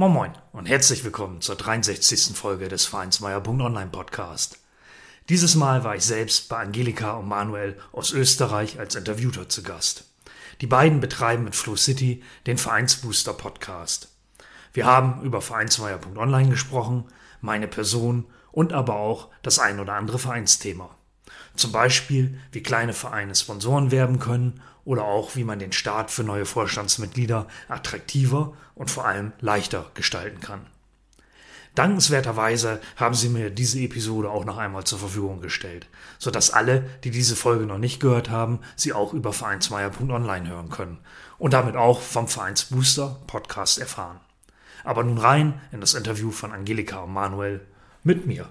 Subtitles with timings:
[0.00, 2.34] Moin Moin und herzlich willkommen zur 63.
[2.34, 4.58] Folge des Vereinsmeier.online Podcast.
[5.28, 10.04] Dieses Mal war ich selbst bei Angelika und Manuel aus Österreich als Interviewter zu Gast.
[10.62, 14.08] Die beiden betreiben mit Flow City den Vereinsbooster Podcast.
[14.72, 17.04] Wir haben über Vereinsmeier.online gesprochen,
[17.42, 20.96] meine Person und aber auch das ein oder andere Vereinsthema.
[21.56, 26.24] Zum Beispiel, wie kleine Vereine Sponsoren werben können oder auch, wie man den Start für
[26.24, 30.66] neue Vorstandsmitglieder attraktiver und vor allem leichter gestalten kann.
[31.76, 35.86] Dankenswerterweise haben Sie mir diese Episode auch noch einmal zur Verfügung gestellt,
[36.18, 40.98] sodass alle, die diese Folge noch nicht gehört haben, sie auch über vereinsmeier.online hören können
[41.38, 44.18] und damit auch vom Vereinsbooster Podcast erfahren.
[44.82, 47.60] Aber nun rein in das Interview von Angelika und Manuel
[48.02, 48.48] mit mir.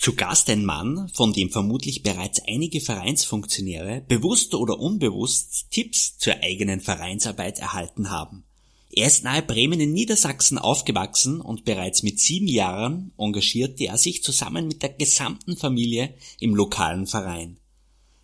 [0.00, 6.42] Zu Gast ein Mann, von dem vermutlich bereits einige Vereinsfunktionäre bewusst oder unbewusst Tipps zur
[6.42, 8.44] eigenen Vereinsarbeit erhalten haben.
[8.90, 14.22] Er ist nahe Bremen in Niedersachsen aufgewachsen und bereits mit sieben Jahren engagierte er sich
[14.22, 17.58] zusammen mit der gesamten Familie im lokalen Verein.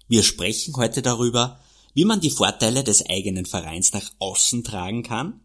[0.09, 1.61] Wir sprechen heute darüber,
[1.93, 5.41] wie man die Vorteile des eigenen Vereins nach außen tragen kann,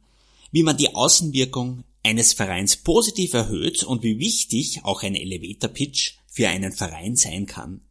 [0.54, 6.21] wie man die Außenwirkung eines Vereins positiv erhöht und wie wichtig auch ein Elevator Pitch
[6.32, 7.82] für einen Verein sein kann.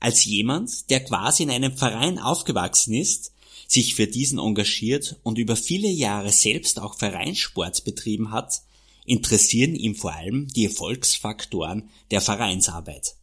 [0.00, 3.32] Als jemand, der quasi in einem Verein aufgewachsen ist,
[3.68, 8.62] sich für diesen engagiert und über viele Jahre selbst auch Vereinssport betrieben hat,
[9.04, 13.16] interessieren ihn vor allem die Erfolgsfaktoren der Vereinsarbeit.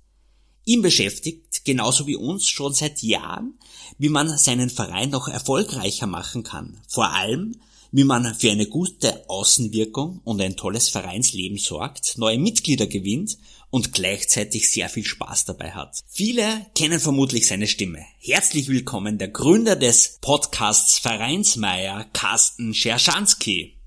[0.64, 3.56] Ihn beschäftigt, genauso wie uns schon seit Jahren,
[3.98, 6.80] wie man seinen Verein noch erfolgreicher machen kann.
[6.88, 7.56] Vor allem,
[7.92, 13.38] wie man für eine gute Außenwirkung und ein tolles Vereinsleben sorgt, neue Mitglieder gewinnt
[13.72, 15.98] und gleichzeitig sehr viel Spaß dabei hat.
[16.08, 18.06] Viele kennen vermutlich seine Stimme.
[18.20, 23.78] Herzlich willkommen der Gründer des Podcasts Vereinsmeier, Carsten Scherschanski.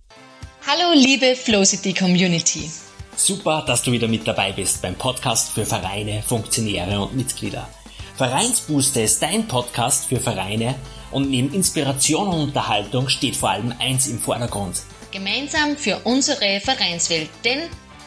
[0.67, 2.71] Hallo liebe Flowcity Community.
[3.17, 7.69] Super, dass du wieder mit dabei bist beim Podcast für Vereine, Funktionäre und Mitglieder.
[8.17, 10.75] Vereinsbooster ist dein Podcast für Vereine
[11.11, 14.83] und neben Inspiration und Unterhaltung steht vor allem eins im Vordergrund.
[15.13, 17.61] Gemeinsam für unsere Vereinswelt, denn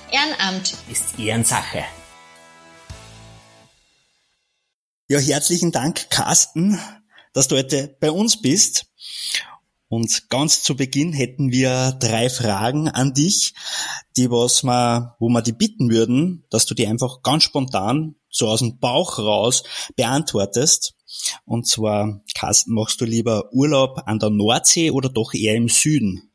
[0.09, 1.83] Ehrenamt ist Ehrensache.
[5.09, 6.79] Ja, herzlichen Dank, Carsten,
[7.33, 8.85] dass du heute bei uns bist.
[9.89, 13.53] Und ganz zu Beginn hätten wir drei Fragen an dich,
[14.15, 18.47] die was wir, wo wir die bitten würden, dass du die einfach ganz spontan so
[18.47, 19.63] aus dem Bauch raus
[19.95, 20.93] beantwortest.
[21.45, 26.31] Und zwar, Carsten, machst du lieber Urlaub an der Nordsee oder doch eher im Süden?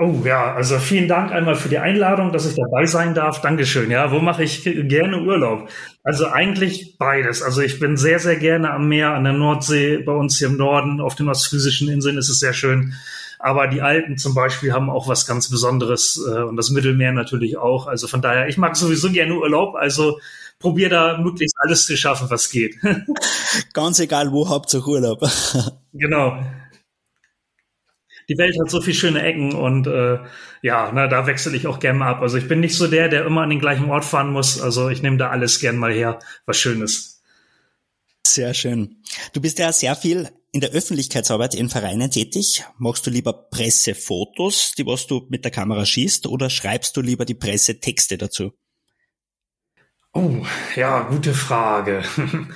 [0.00, 3.40] Oh ja, also vielen Dank einmal für die Einladung, dass ich dabei sein darf.
[3.40, 3.90] Dankeschön.
[3.90, 5.68] Ja, wo mache ich gerne Urlaub?
[6.04, 7.42] Also eigentlich beides.
[7.42, 10.56] Also ich bin sehr, sehr gerne am Meer, an der Nordsee, bei uns hier im
[10.56, 12.94] Norden, auf den ostfriesischen Inseln ist es sehr schön.
[13.40, 17.58] Aber die Alpen zum Beispiel haben auch was ganz Besonderes äh, und das Mittelmeer natürlich
[17.58, 17.88] auch.
[17.88, 19.74] Also von daher, ich mag sowieso gerne Urlaub.
[19.74, 20.20] Also
[20.60, 22.76] probier da möglichst alles zu schaffen, was geht.
[23.72, 25.28] ganz egal, wo Hauptsache Urlaub.
[25.92, 26.38] genau
[28.28, 30.18] die Welt hat so viele schöne Ecken und äh,
[30.62, 32.20] ja, na, da wechsle ich auch gerne mal ab.
[32.20, 34.60] Also ich bin nicht so der, der immer an den gleichen Ort fahren muss.
[34.60, 37.22] Also ich nehme da alles gern mal her, was Schönes.
[38.26, 39.02] Sehr schön.
[39.32, 42.64] Du bist ja sehr viel in der Öffentlichkeitsarbeit in Vereinen tätig.
[42.76, 47.24] Machst du lieber Pressefotos, die was du mit der Kamera schießt, oder schreibst du lieber
[47.24, 48.52] die Pressetexte dazu?
[50.12, 50.44] Oh,
[50.76, 52.02] ja, gute Frage.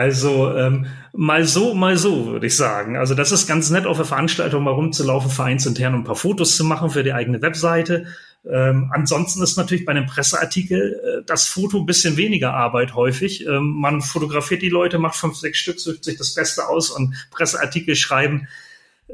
[0.00, 2.96] Also ähm, mal so, mal so, würde ich sagen.
[2.96, 6.56] Also das ist ganz nett, auf der Veranstaltung mal rumzulaufen, vereinsintern und ein paar Fotos
[6.56, 8.06] zu machen für die eigene Webseite.
[8.50, 13.44] Ähm, ansonsten ist natürlich bei einem Presseartikel äh, das Foto ein bisschen weniger Arbeit häufig.
[13.46, 17.14] Ähm, man fotografiert die Leute, macht fünf, sechs Stück, sucht sich das Beste aus und
[17.30, 18.48] Presseartikel schreiben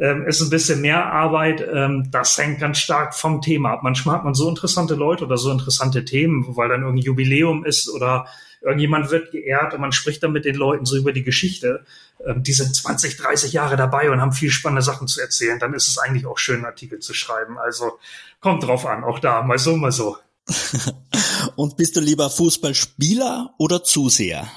[0.01, 1.67] ähm, ist ein bisschen mehr Arbeit.
[1.73, 3.81] Ähm, das hängt ganz stark vom Thema ab.
[3.83, 7.89] Manchmal hat man so interessante Leute oder so interessante Themen, weil dann irgendein Jubiläum ist
[7.89, 8.27] oder
[8.61, 11.85] irgendjemand wird geehrt und man spricht dann mit den Leuten so über die Geschichte.
[12.27, 15.59] Ähm, die sind 20, 30 Jahre dabei und haben viel spannende Sachen zu erzählen.
[15.59, 17.59] Dann ist es eigentlich auch schön, einen Artikel zu schreiben.
[17.59, 17.99] Also
[18.41, 20.17] kommt drauf an, auch da, mal so, mal so.
[21.57, 24.49] und bist du lieber Fußballspieler oder Zuseher?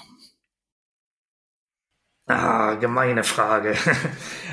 [2.30, 3.76] Ah, gemeine Frage.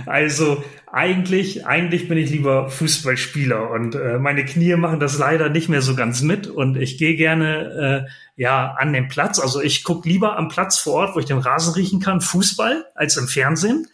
[0.06, 5.68] Also eigentlich, eigentlich bin ich lieber Fußballspieler und äh, meine Knie machen das leider nicht
[5.68, 9.40] mehr so ganz mit und ich gehe gerne äh, ja an den Platz.
[9.40, 12.86] Also ich gucke lieber am Platz vor Ort, wo ich den Rasen riechen kann, Fußball
[12.94, 13.88] als im Fernsehen.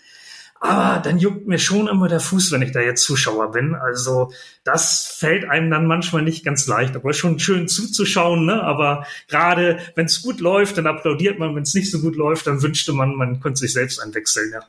[0.65, 3.75] Aber dann juckt mir schon immer der Fuß, wenn ich da jetzt Zuschauer bin.
[3.75, 4.33] Also
[4.63, 6.95] das fällt einem dann manchmal nicht ganz leicht.
[6.95, 8.47] Aber schon schön zuzuschauen.
[8.47, 8.63] Ne?
[8.63, 11.57] Aber gerade wenn es gut läuft, dann applaudiert man.
[11.57, 14.53] Wenn es nicht so gut läuft, dann wünschte man, man könnte sich selbst einwechseln.
[14.53, 14.63] Ja.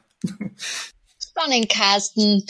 [1.30, 2.44] Spannend, Carsten.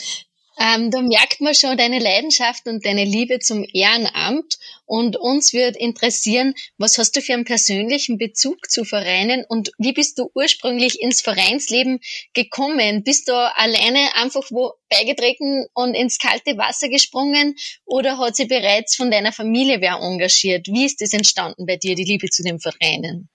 [0.58, 4.58] Ähm, da merkt man schon deine Leidenschaft und deine Liebe zum Ehrenamt.
[4.86, 9.92] Und uns wird interessieren, was hast du für einen persönlichen Bezug zu Vereinen und wie
[9.92, 12.00] bist du ursprünglich ins Vereinsleben
[12.34, 13.02] gekommen?
[13.02, 17.54] Bist du alleine einfach wo beigetreten und ins kalte Wasser gesprungen
[17.84, 20.66] oder hat sie bereits von deiner Familie wer engagiert?
[20.66, 23.30] Wie ist das entstanden bei dir, die Liebe zu den Vereinen?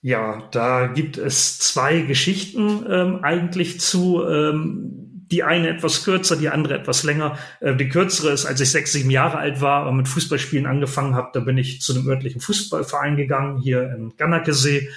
[0.00, 4.22] Ja, da gibt es zwei Geschichten ähm, eigentlich zu.
[4.22, 7.38] Ähm, die eine etwas kürzer, die andere etwas länger.
[7.60, 11.14] Äh, die kürzere ist, als ich sechs, sieben Jahre alt war und mit Fußballspielen angefangen
[11.14, 14.90] habe, da bin ich zu einem örtlichen Fußballverein gegangen, hier in Gannakesee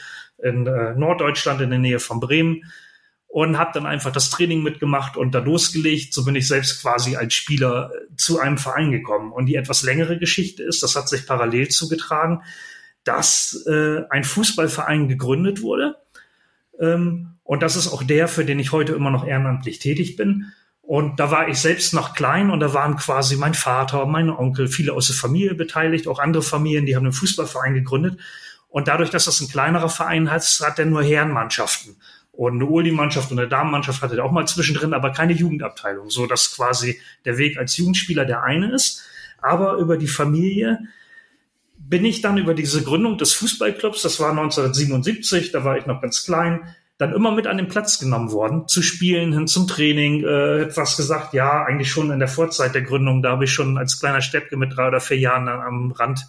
[0.44, 2.63] in äh, Norddeutschland in der Nähe von Bremen
[3.27, 6.13] und habe dann einfach das Training mitgemacht und da losgelegt.
[6.13, 9.31] So bin ich selbst quasi als Spieler äh, zu einem Verein gekommen.
[9.31, 12.41] Und die etwas längere Geschichte ist, das hat sich parallel zugetragen,
[13.03, 15.95] dass äh, ein Fußballverein gegründet wurde.
[16.80, 20.51] Ähm, und das ist auch der, für den ich heute immer noch ehrenamtlich tätig bin.
[20.81, 24.67] Und da war ich selbst noch klein und da waren quasi mein Vater, mein Onkel,
[24.67, 28.19] viele aus der Familie beteiligt, auch andere Familien, die haben einen Fußballverein gegründet.
[28.67, 31.95] Und dadurch, dass das ein kleinerer Verein hat, hat er nur Herrenmannschaften.
[32.33, 36.27] Und eine Uli-Mannschaft und eine Damenmannschaft hatte er auch mal zwischendrin, aber keine Jugendabteilung, so
[36.27, 39.03] dass quasi der Weg als Jugendspieler der eine ist.
[39.41, 40.79] Aber über die Familie
[41.77, 46.01] bin ich dann über diese Gründung des Fußballclubs, das war 1977, da war ich noch
[46.01, 50.23] ganz klein, dann immer mit an den Platz genommen worden, zu spielen, hin zum Training,
[50.23, 53.77] äh, etwas gesagt, ja, eigentlich schon in der Vorzeit der Gründung, da habe ich schon
[53.77, 56.25] als kleiner Steppke mit drei oder vier Jahren dann am Rand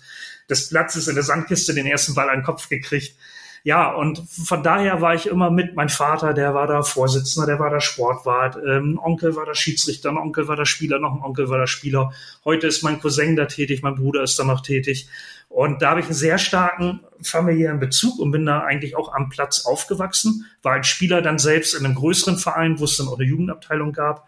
[0.50, 3.14] des Platzes in der Sandkiste den ersten Ball an den Kopf gekriegt.
[3.64, 5.74] Ja, und von daher war ich immer mit.
[5.74, 10.10] Mein Vater, der war da Vorsitzender, der war da Sportwart, ähm, Onkel war da Schiedsrichter,
[10.10, 12.12] ein Onkel war da Spieler, noch ein Onkel war da Spieler.
[12.44, 15.08] Heute ist mein Cousin da tätig, mein Bruder ist da noch tätig.
[15.48, 19.28] Und da habe ich einen sehr starken familiären Bezug und bin da eigentlich auch am
[19.30, 20.46] Platz aufgewachsen.
[20.62, 23.92] War als Spieler dann selbst in einem größeren Verein, wo es dann auch eine Jugendabteilung
[23.92, 24.26] gab.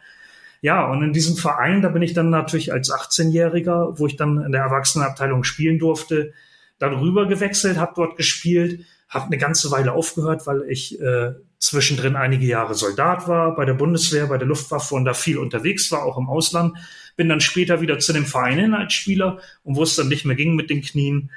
[0.62, 4.42] Ja, und in diesem Verein, da bin ich dann natürlich als 18-Jähriger, wo ich dann
[4.42, 6.32] in der Erwachsenenabteilung spielen durfte,
[6.78, 12.16] dann rüber gewechselt, habe dort gespielt, habe eine ganze Weile aufgehört, weil ich äh, zwischendrin
[12.16, 16.04] einige Jahre Soldat war bei der Bundeswehr, bei der Luftwaffe und da viel unterwegs war,
[16.04, 16.78] auch im Ausland.
[17.16, 20.24] Bin dann später wieder zu dem Verein hin als Spieler und wo es dann nicht
[20.24, 21.30] mehr ging mit den Knien.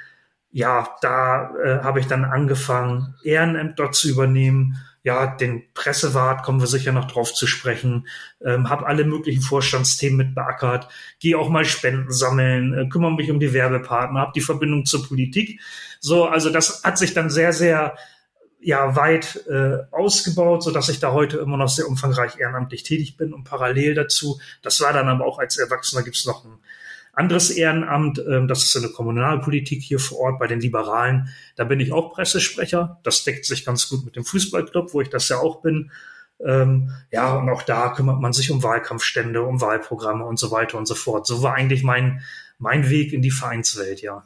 [0.50, 4.76] Ja, da äh, habe ich dann angefangen, Ehrenamt dort zu übernehmen.
[5.04, 8.08] Ja, den Pressewart kommen wir sicher noch drauf zu sprechen.
[8.42, 10.88] Ähm, habe alle möglichen Vorstandsthemen mit beackert.
[11.20, 15.06] Gehe auch mal Spenden sammeln, äh, kümmere mich um die Werbepartner, habe die Verbindung zur
[15.06, 15.60] Politik.
[16.00, 17.98] So, also das hat sich dann sehr, sehr
[18.60, 23.18] ja weit äh, ausgebaut, so dass ich da heute immer noch sehr umfangreich ehrenamtlich tätig
[23.18, 26.58] bin und parallel dazu, das war dann aber auch als Erwachsener gibt es noch ein
[27.16, 31.28] anderes Ehrenamt, ähm, das ist in der Kommunalpolitik hier vor Ort bei den Liberalen.
[31.56, 33.00] Da bin ich auch Pressesprecher.
[33.02, 35.90] Das deckt sich ganz gut mit dem Fußballclub, wo ich das ja auch bin.
[36.44, 40.78] Ähm, ja, und auch da kümmert man sich um Wahlkampfstände, um Wahlprogramme und so weiter
[40.78, 41.26] und so fort.
[41.26, 42.22] So war eigentlich mein,
[42.58, 44.24] mein Weg in die Vereinswelt, ja.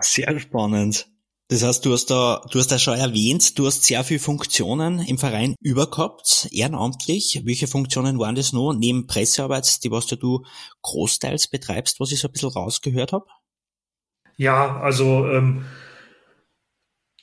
[0.00, 1.11] Sehr spannend.
[1.52, 5.00] Das heißt, du hast da, du hast da schon erwähnt, du hast sehr viele Funktionen
[5.00, 7.42] im Verein übergehabt, ehrenamtlich.
[7.44, 8.72] Welche Funktionen waren das noch?
[8.72, 10.46] Neben Pressearbeit, die was du
[10.80, 13.26] großteils betreibst, was ich so ein bisschen rausgehört habe?
[14.38, 15.66] Ja, also ähm,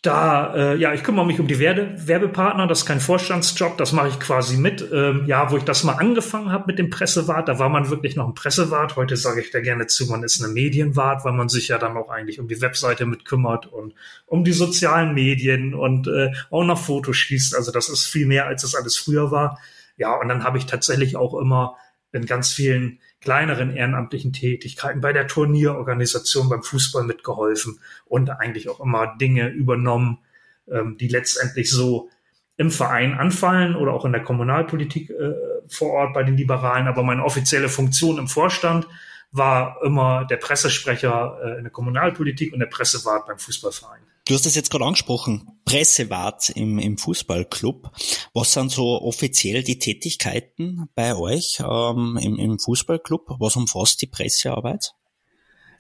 [0.01, 3.91] da, äh, ja, ich kümmere mich um die Werbe Werbepartner, das ist kein Vorstandsjob, das
[3.91, 4.88] mache ich quasi mit.
[4.94, 8.15] Ähm, ja, wo ich das mal angefangen habe mit dem Pressewart, da war man wirklich
[8.15, 8.96] noch ein Pressewart.
[8.96, 11.98] Heute sage ich da gerne zu, man ist eine Medienwart, weil man sich ja dann
[11.98, 13.94] auch eigentlich um die Webseite mit kümmert und
[14.25, 17.53] um die sozialen Medien und äh, auch noch Fotos schießt.
[17.53, 19.60] Also das ist viel mehr, als es alles früher war.
[19.98, 21.75] Ja, und dann habe ich tatsächlich auch immer
[22.13, 28.80] in ganz vielen kleineren ehrenamtlichen Tätigkeiten, bei der Turnierorganisation beim Fußball mitgeholfen und eigentlich auch
[28.80, 30.20] immer Dinge übernommen,
[30.72, 32.10] ähm, die letztendlich so
[32.58, 35.34] im Verein anfallen oder auch in der Kommunalpolitik äh,
[35.68, 36.88] vor Ort bei den Liberalen.
[36.88, 38.88] Aber meine offizielle Funktion im Vorstand
[39.32, 44.02] war immer der Pressesprecher äh, in der Kommunalpolitik und der Pressewart beim Fußballverein.
[44.29, 47.89] Du hast das jetzt gerade angesprochen, Pressewart im, im Fußballclub.
[48.36, 53.38] Was sind so offiziell die Tätigkeiten bei euch ähm, im, im Fußballclub?
[53.39, 54.93] Was umfasst die Pressearbeit?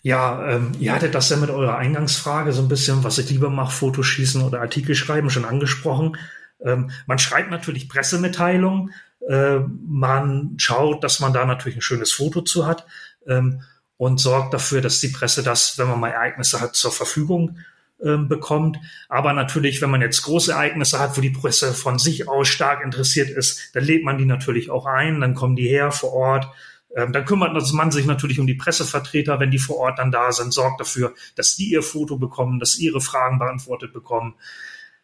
[0.01, 3.51] Ja, ähm, ihr hattet das ja mit eurer Eingangsfrage so ein bisschen, was ich lieber
[3.51, 6.17] mache, Fotoschießen oder Artikel schreiben, schon angesprochen.
[6.59, 8.95] Ähm, man schreibt natürlich Pressemitteilungen,
[9.29, 12.87] äh, man schaut, dass man da natürlich ein schönes Foto zu hat
[13.27, 13.61] ähm,
[13.97, 17.65] und sorgt dafür, dass die Presse das, wenn man mal Ereignisse hat, zur Verfügung ähm,
[17.99, 18.77] bekommt.
[19.09, 22.83] Aber natürlich, wenn man jetzt große Ereignisse hat, wo die Presse von sich aus stark
[22.83, 26.47] interessiert ist, dann lädt man die natürlich auch ein, dann kommen die her vor Ort.
[26.95, 30.31] Ähm, dann kümmert man sich natürlich um die Pressevertreter, wenn die vor Ort dann da
[30.31, 34.35] sind, sorgt dafür, dass die ihr Foto bekommen, dass ihre Fragen beantwortet bekommen.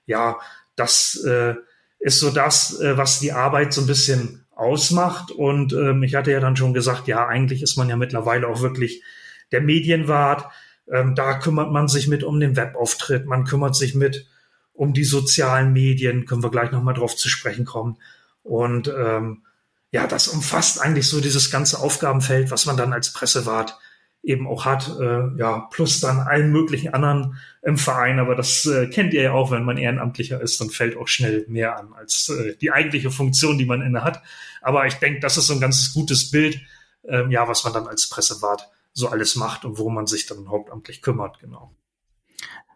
[0.05, 0.37] Ja,
[0.75, 1.55] das äh,
[1.99, 5.31] ist so das, äh, was die Arbeit so ein bisschen ausmacht.
[5.31, 8.61] Und ähm, ich hatte ja dann schon gesagt, ja, eigentlich ist man ja mittlerweile auch
[8.61, 9.03] wirklich
[9.51, 10.45] der Medienwart.
[10.91, 14.27] Ähm, da kümmert man sich mit um den Webauftritt, man kümmert sich mit
[14.73, 17.97] um die sozialen Medien, können wir gleich nochmal drauf zu sprechen kommen.
[18.43, 19.43] Und ähm,
[19.91, 23.77] ja, das umfasst eigentlich so dieses ganze Aufgabenfeld, was man dann als Pressewart
[24.25, 28.19] eben auch hat, äh, ja, plus dann allen möglichen anderen im Verein.
[28.19, 31.45] Aber das äh, kennt ihr ja auch, wenn man Ehrenamtlicher ist, dann fällt auch schnell
[31.47, 34.21] mehr an als äh, die eigentliche Funktion, die man inne hat.
[34.61, 36.59] Aber ich denke, das ist so ein ganz gutes Bild,
[37.07, 40.49] ähm, ja, was man dann als Pressewart so alles macht und worum man sich dann
[40.49, 41.75] hauptamtlich kümmert, genau.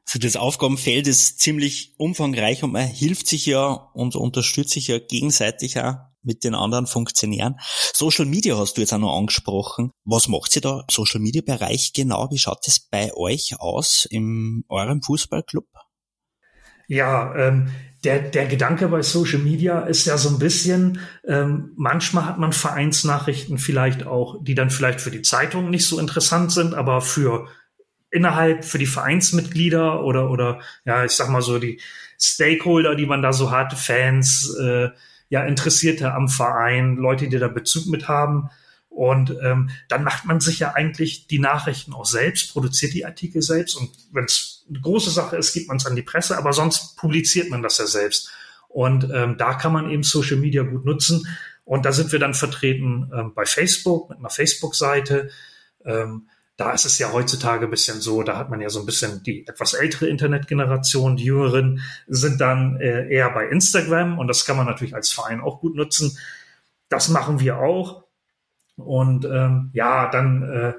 [0.06, 5.00] Also das Aufgabenfeld ist ziemlich umfangreich und man hilft sich ja und unterstützt sich ja
[5.00, 7.60] gegenseitig auch mit den anderen Funktionären.
[7.94, 9.92] Social Media hast du jetzt auch noch angesprochen.
[10.04, 12.30] Was macht sie da Social Media Bereich genau?
[12.32, 15.68] Wie schaut es bei euch aus in eurem Fußballclub?
[16.90, 17.70] Ja, ähm,
[18.04, 22.52] der, der Gedanke bei Social Media ist ja so ein bisschen, ähm, manchmal hat man
[22.52, 27.48] Vereinsnachrichten vielleicht auch, die dann vielleicht für die Zeitung nicht so interessant sind, aber für
[28.10, 31.80] innerhalb, für die Vereinsmitglieder oder, oder ja, ich sag mal so die
[32.20, 34.90] Stakeholder, die man da so hat, Fans, äh,
[35.30, 38.50] ja, Interessierte am Verein, Leute, die da Bezug mit haben.
[38.90, 43.42] Und ähm, dann macht man sich ja eigentlich die Nachrichten auch selbst, produziert die Artikel
[43.42, 43.76] selbst.
[43.76, 47.50] Und wenn es große Sache ist, gibt man es an die Presse, aber sonst publiziert
[47.50, 48.32] man das ja selbst.
[48.68, 51.28] Und ähm, da kann man eben Social Media gut nutzen.
[51.66, 55.30] Und da sind wir dann vertreten ähm, bei Facebook mit einer Facebook-Seite.
[55.86, 56.28] Ähm,
[56.60, 59.24] da ist es ja heutzutage ein bisschen so, da hat man ja so ein bisschen
[59.24, 64.58] die etwas ältere Internetgeneration, die Jüngeren sind dann äh, eher bei Instagram und das kann
[64.58, 66.18] man natürlich als Verein auch gut nutzen.
[66.90, 68.04] Das machen wir auch.
[68.76, 70.74] Und ähm, ja, dann äh,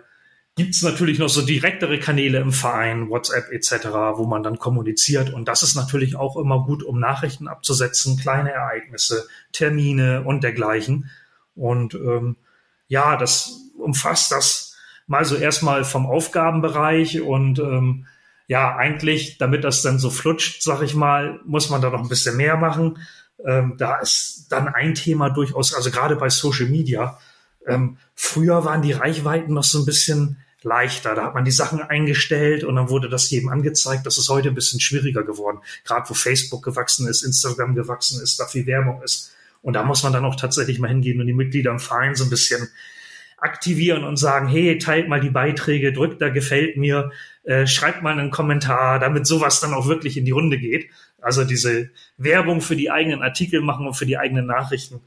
[0.60, 3.86] gibt natürlich noch so direktere Kanäle im Verein, WhatsApp etc.,
[4.16, 5.32] wo man dann kommuniziert.
[5.32, 11.08] Und das ist natürlich auch immer gut, um Nachrichten abzusetzen, kleine Ereignisse, Termine und dergleichen.
[11.54, 12.36] Und ähm,
[12.88, 14.76] ja, das umfasst das
[15.06, 18.06] mal so erstmal vom Aufgabenbereich und ähm,
[18.46, 22.08] ja, eigentlich, damit das dann so flutscht, sag ich mal, muss man da noch ein
[22.08, 22.98] bisschen mehr machen.
[23.46, 27.18] Ähm, da ist dann ein Thema durchaus, also gerade bei Social Media,
[27.66, 31.14] ähm, früher waren die Reichweiten noch so ein bisschen leichter.
[31.14, 34.06] Da hat man die Sachen eingestellt und dann wurde das jedem angezeigt.
[34.06, 35.60] Das ist heute ein bisschen schwieriger geworden.
[35.84, 39.32] Gerade wo Facebook gewachsen ist, Instagram gewachsen ist, da viel Werbung ist.
[39.62, 42.24] Und da muss man dann auch tatsächlich mal hingehen und die Mitglieder im Verein so
[42.24, 42.68] ein bisschen
[43.38, 47.10] aktivieren und sagen, hey, teilt mal die Beiträge, drückt da gefällt mir,
[47.44, 50.90] äh, schreibt mal einen Kommentar, damit sowas dann auch wirklich in die Runde geht.
[51.22, 55.00] Also diese Werbung für die eigenen Artikel machen und für die eigenen Nachrichten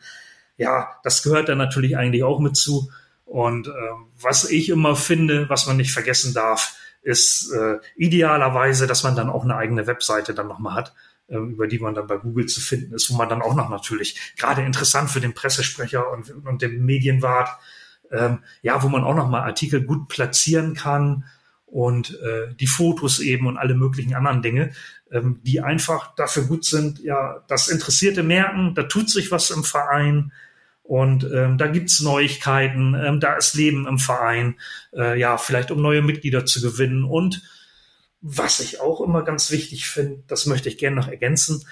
[0.57, 2.89] ja, das gehört dann natürlich eigentlich auch mit zu.
[3.33, 3.71] Und äh,
[4.21, 9.31] was ich immer finde, was man nicht vergessen darf, ist äh, idealerweise, dass man dann
[9.31, 10.93] auch eine eigene Webseite dann nochmal hat,
[11.27, 13.71] äh, über die man dann bei Google zu finden ist, wo man dann auch noch
[13.71, 17.49] natürlich gerade interessant für den Pressesprecher und, und den Medienwart,
[18.11, 21.23] ähm, ja, wo man auch nochmal Artikel gut platzieren kann
[21.65, 24.73] und äh, die Fotos eben und alle möglichen anderen Dinge,
[25.09, 29.63] ähm, die einfach dafür gut sind, ja, das Interessierte merken, da tut sich was im
[29.63, 30.31] Verein
[30.83, 34.59] und ähm, da gibt's Neuigkeiten, ähm, da ist Leben im Verein,
[34.93, 37.05] äh, ja, vielleicht um neue Mitglieder zu gewinnen.
[37.05, 37.41] Und
[38.21, 41.65] was ich auch immer ganz wichtig finde, das möchte ich gerne noch ergänzen,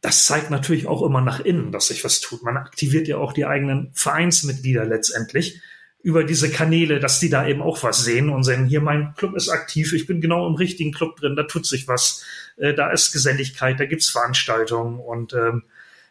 [0.00, 2.42] das zeigt natürlich auch immer nach innen, dass sich was tut.
[2.42, 5.60] Man aktiviert ja auch die eigenen Vereinsmitglieder letztendlich
[6.02, 9.36] über diese Kanäle, dass die da eben auch was sehen und sehen, hier mein Club
[9.36, 12.24] ist aktiv, ich bin genau im richtigen Club drin, da tut sich was,
[12.56, 15.64] äh, da ist Geselligkeit, da gibt's Veranstaltungen und ähm,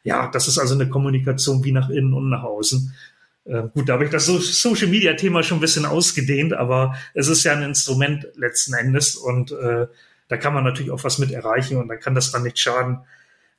[0.10, 2.96] ja, das ist also eine Kommunikation wie nach innen und nach außen.
[3.46, 7.28] Äh, gut, da habe ich das Social Media Thema schon ein bisschen ausgedehnt, aber es
[7.28, 9.86] ist ja ein Instrument letzten Endes und äh,
[10.28, 13.02] da kann man natürlich auch was mit erreichen und dann kann das dann nicht schaden,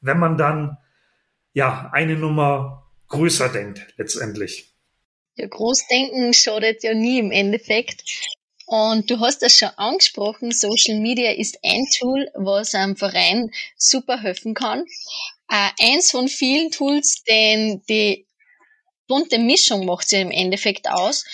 [0.00, 0.76] wenn man dann
[1.52, 4.74] ja eine Nummer größer denkt letztendlich.
[5.36, 8.02] Ja, Großdenken schadet ja nie im Endeffekt.
[8.70, 14.20] Und du hast das schon angesprochen, Social Media ist ein Tool, was einem Verein super
[14.20, 14.84] helfen kann.
[15.50, 18.28] Äh, eins von vielen Tools, denn die
[19.08, 21.24] bunte Mischung macht sie im Endeffekt aus.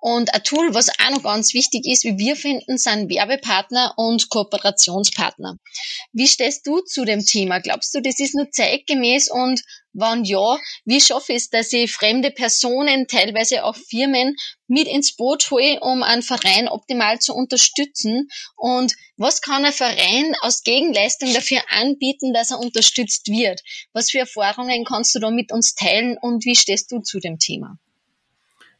[0.00, 4.28] Und ein Tool, was auch noch ganz wichtig ist, wie wir finden, sind Werbepartner und
[4.28, 5.56] Kooperationspartner.
[6.12, 7.58] Wie stehst du zu dem Thema?
[7.58, 9.60] Glaubst du, das ist nur zeitgemäß und
[9.94, 14.36] wann ja, wie schaffe ich es, dass ich fremde Personen, teilweise auch Firmen
[14.66, 18.28] mit ins Boot hole, um einen Verein optimal zu unterstützen?
[18.56, 23.62] Und was kann ein Verein aus Gegenleistung dafür anbieten, dass er unterstützt wird?
[23.92, 27.38] Was für Erfahrungen kannst du da mit uns teilen und wie stehst du zu dem
[27.38, 27.78] Thema?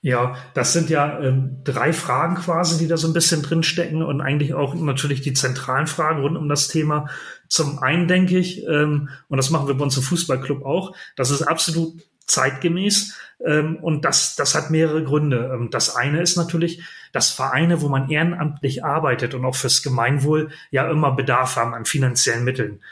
[0.04, 4.20] Ja, das sind ja ähm, drei Fragen quasi, die da so ein bisschen drinstecken und
[4.20, 7.08] eigentlich auch natürlich die zentralen Fragen rund um das Thema.
[7.48, 11.30] Zum einen denke ich, ähm, und das machen wir bei uns im Fußballclub auch, das
[11.30, 15.50] ist absolut zeitgemäß ähm, und das, das hat mehrere Gründe.
[15.54, 16.82] Ähm, das eine ist natürlich,
[17.12, 21.86] dass Vereine, wo man ehrenamtlich arbeitet und auch fürs Gemeinwohl ja immer Bedarf haben an
[21.86, 22.82] finanziellen Mitteln.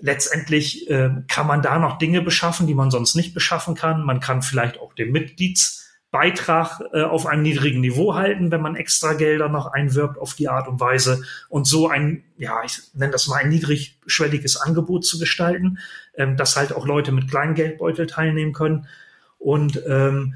[0.00, 4.04] Letztendlich äh, kann man da noch Dinge beschaffen, die man sonst nicht beschaffen kann.
[4.04, 9.14] Man kann vielleicht auch den Mitgliedsbeitrag äh, auf einem niedrigen Niveau halten, wenn man extra
[9.14, 13.26] Gelder noch einwirbt auf die Art und Weise und so ein, ja, ich nenne das
[13.26, 15.78] mal ein niedrigschwelliges Angebot zu gestalten,
[16.14, 18.86] ähm, dass halt auch Leute mit kleinen Geldbeutel teilnehmen können.
[19.38, 20.34] Und ähm,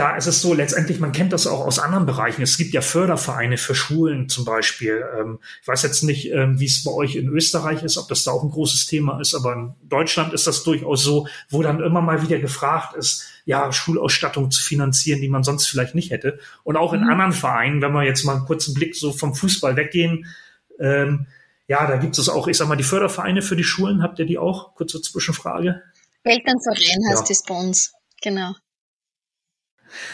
[0.00, 2.40] da ist es so, letztendlich, man kennt das auch aus anderen Bereichen.
[2.40, 5.04] Es gibt ja Fördervereine für Schulen zum Beispiel.
[5.18, 8.24] Ähm, ich weiß jetzt nicht, ähm, wie es bei euch in Österreich ist, ob das
[8.24, 11.82] da auch ein großes Thema ist, aber in Deutschland ist das durchaus so, wo dann
[11.82, 16.38] immer mal wieder gefragt ist, ja, Schulausstattung zu finanzieren, die man sonst vielleicht nicht hätte.
[16.64, 17.10] Und auch in mhm.
[17.10, 20.24] anderen Vereinen, wenn wir jetzt mal einen kurzen Blick so vom Fußball weggehen,
[20.78, 21.26] ähm,
[21.66, 24.02] ja, da gibt es auch, ich sag mal, die Fördervereine für die Schulen.
[24.02, 24.74] Habt ihr die auch?
[24.76, 25.82] Kurze Zwischenfrage.
[26.24, 27.28] Elternverein heißt ja.
[27.28, 27.92] das bei uns.
[28.22, 28.54] Genau.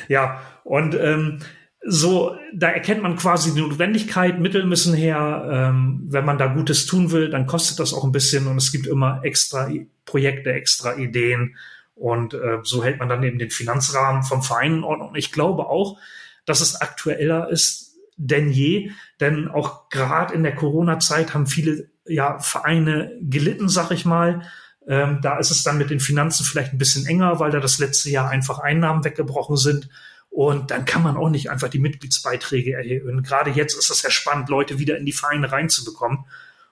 [0.08, 1.40] Ja, und ähm,
[1.88, 5.48] so, da erkennt man quasi die Notwendigkeit, Mittel müssen her.
[5.50, 8.72] Ähm, wenn man da Gutes tun will, dann kostet das auch ein bisschen und es
[8.72, 9.70] gibt immer extra
[10.04, 11.56] Projekte, extra Ideen.
[11.94, 15.14] Und äh, so hält man dann eben den Finanzrahmen vom Verein in Ordnung.
[15.14, 15.98] Ich glaube auch,
[16.44, 18.90] dass es aktueller ist denn je,
[19.20, 24.42] denn auch gerade in der Corona-Zeit haben viele ja, Vereine gelitten, sag ich mal.
[24.86, 27.78] Ähm, da ist es dann mit den Finanzen vielleicht ein bisschen enger, weil da das
[27.78, 29.88] letzte Jahr einfach Einnahmen weggebrochen sind.
[30.30, 33.22] Und dann kann man auch nicht einfach die Mitgliedsbeiträge erhöhen.
[33.22, 36.26] Gerade jetzt ist es ja spannend, Leute wieder in die Vereine reinzubekommen.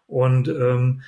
[0.06, 1.02] Und ähm,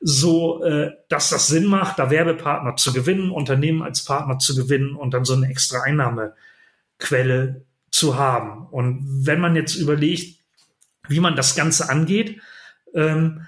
[0.00, 4.94] so, äh, dass das Sinn macht, da Werbepartner zu gewinnen, Unternehmen als Partner zu gewinnen
[4.94, 8.66] und dann so eine extra Einnahmequelle zu haben.
[8.68, 10.38] Und wenn man jetzt überlegt,
[11.08, 12.40] wie man das Ganze angeht,
[12.94, 13.46] ähm,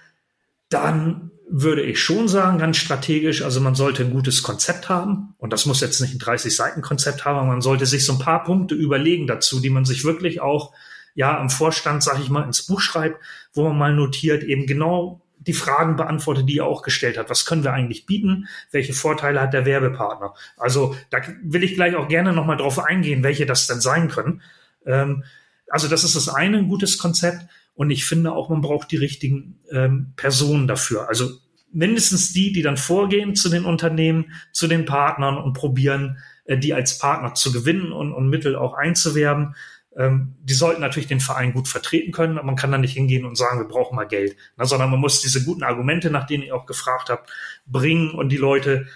[0.68, 5.52] dann würde ich schon sagen, ganz strategisch, also man sollte ein gutes Konzept haben und
[5.52, 9.26] das muss jetzt nicht ein 30-Seiten-Konzept haben, man sollte sich so ein paar Punkte überlegen
[9.26, 10.72] dazu, die man sich wirklich auch
[11.14, 13.20] ja im Vorstand, sag ich mal, ins Buch schreibt,
[13.52, 17.30] wo man mal notiert, eben genau die Fragen beantwortet, die er auch gestellt hat.
[17.30, 18.48] Was können wir eigentlich bieten?
[18.70, 20.34] Welche Vorteile hat der Werbepartner?
[20.56, 24.42] Also da will ich gleich auch gerne nochmal drauf eingehen, welche das denn sein können.
[24.84, 25.24] Ähm,
[25.70, 27.46] also das ist das eine, ein gutes Konzept.
[27.78, 31.08] Und ich finde auch, man braucht die richtigen ähm, Personen dafür.
[31.08, 31.30] Also
[31.72, 36.74] mindestens die, die dann vorgehen zu den Unternehmen, zu den Partnern und probieren, äh, die
[36.74, 39.54] als Partner zu gewinnen und, und Mittel auch einzuwerben.
[39.96, 43.24] Ähm, die sollten natürlich den Verein gut vertreten können, aber man kann da nicht hingehen
[43.24, 46.42] und sagen, wir brauchen mal Geld, Na, sondern man muss diese guten Argumente, nach denen
[46.42, 47.30] ihr auch gefragt habt,
[47.64, 48.88] bringen und die Leute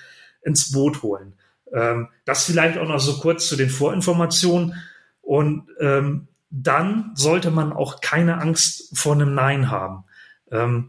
[0.42, 1.34] ins Boot holen.
[1.72, 4.74] Ähm, das vielleicht auch noch so kurz zu den Vorinformationen.
[5.20, 10.04] Und ähm, dann sollte man auch keine Angst vor einem Nein haben.
[10.50, 10.88] Ähm,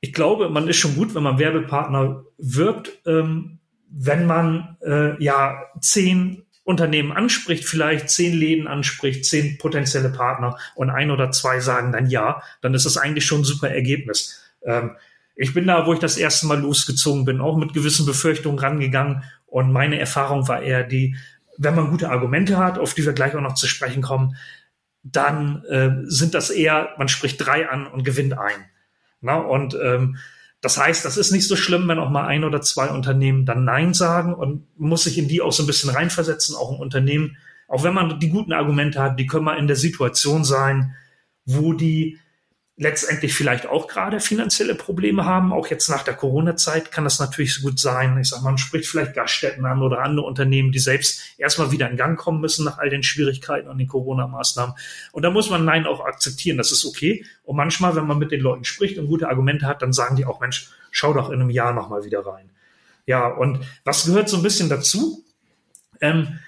[0.00, 3.58] ich glaube, man ist schon gut, wenn man Werbepartner wirbt, ähm,
[3.90, 10.90] wenn man äh, ja zehn Unternehmen anspricht, vielleicht zehn Läden anspricht, zehn potenzielle Partner und
[10.90, 14.42] ein oder zwei sagen dann ja, dann ist das eigentlich schon ein super Ergebnis.
[14.64, 14.92] Ähm,
[15.34, 19.24] ich bin da, wo ich das erste Mal losgezogen bin, auch mit gewissen Befürchtungen rangegangen
[19.46, 21.16] und meine Erfahrung war eher die,
[21.58, 24.36] wenn man gute Argumente hat, auf die wir gleich auch noch zu sprechen kommen,
[25.04, 28.64] dann äh, sind das eher, man spricht drei an und gewinnt ein.
[29.20, 30.16] Na, und ähm,
[30.60, 33.64] das heißt, das ist nicht so schlimm, wenn auch mal ein oder zwei Unternehmen dann
[33.64, 37.36] Nein sagen und muss sich in die auch so ein bisschen reinversetzen, auch im Unternehmen.
[37.68, 40.94] Auch wenn man die guten Argumente hat, die können mal in der Situation sein,
[41.44, 42.18] wo die
[42.76, 45.52] letztendlich vielleicht auch gerade finanzielle Probleme haben.
[45.52, 48.18] Auch jetzt nach der Corona-Zeit kann das natürlich so gut sein.
[48.18, 51.96] Ich sag, man spricht vielleicht Gaststätten an oder andere Unternehmen, die selbst erstmal wieder in
[51.96, 54.74] Gang kommen müssen nach all den Schwierigkeiten und den Corona-Maßnahmen.
[55.12, 56.58] Und da muss man Nein auch akzeptieren.
[56.58, 57.24] Das ist okay.
[57.44, 60.26] Und manchmal, wenn man mit den Leuten spricht und gute Argumente hat, dann sagen die
[60.26, 62.50] auch, Mensch, schau doch in einem Jahr nochmal wieder rein.
[63.06, 65.24] Ja, und was gehört so ein bisschen dazu?
[66.00, 66.40] Ähm,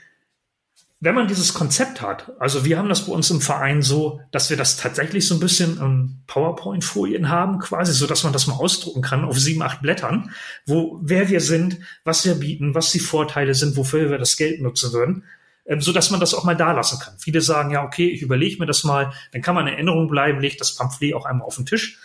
[0.98, 4.48] wenn man dieses Konzept hat, also wir haben das bei uns im Verein so, dass
[4.48, 8.54] wir das tatsächlich so ein bisschen in PowerPoint-Folien haben, quasi, so dass man das mal
[8.54, 10.30] ausdrucken kann auf sieben, acht Blättern,
[10.64, 14.62] wo wer wir sind, was wir bieten, was die Vorteile sind, wofür wir das Geld
[14.62, 15.24] nutzen würden.
[15.66, 17.18] ähm, so dass man das auch mal da lassen kann.
[17.18, 20.40] Viele sagen ja, okay, ich überlege mir das mal, dann kann man in Erinnerung bleiben,
[20.40, 21.98] legt das Pamphlet auch einmal auf den Tisch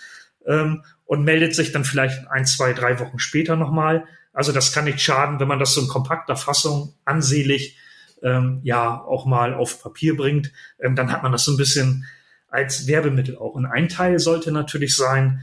[0.45, 4.05] ähm, und meldet sich dann vielleicht ein, zwei, drei Wochen später nochmal.
[4.33, 7.77] Also das kann nicht schaden, wenn man das so in kompakter Fassung ansehlich
[8.23, 10.51] ähm, ja auch mal auf Papier bringt.
[10.79, 12.05] Ähm, dann hat man das so ein bisschen
[12.47, 13.53] als Werbemittel auch.
[13.53, 15.41] Und ein Teil sollte natürlich sein,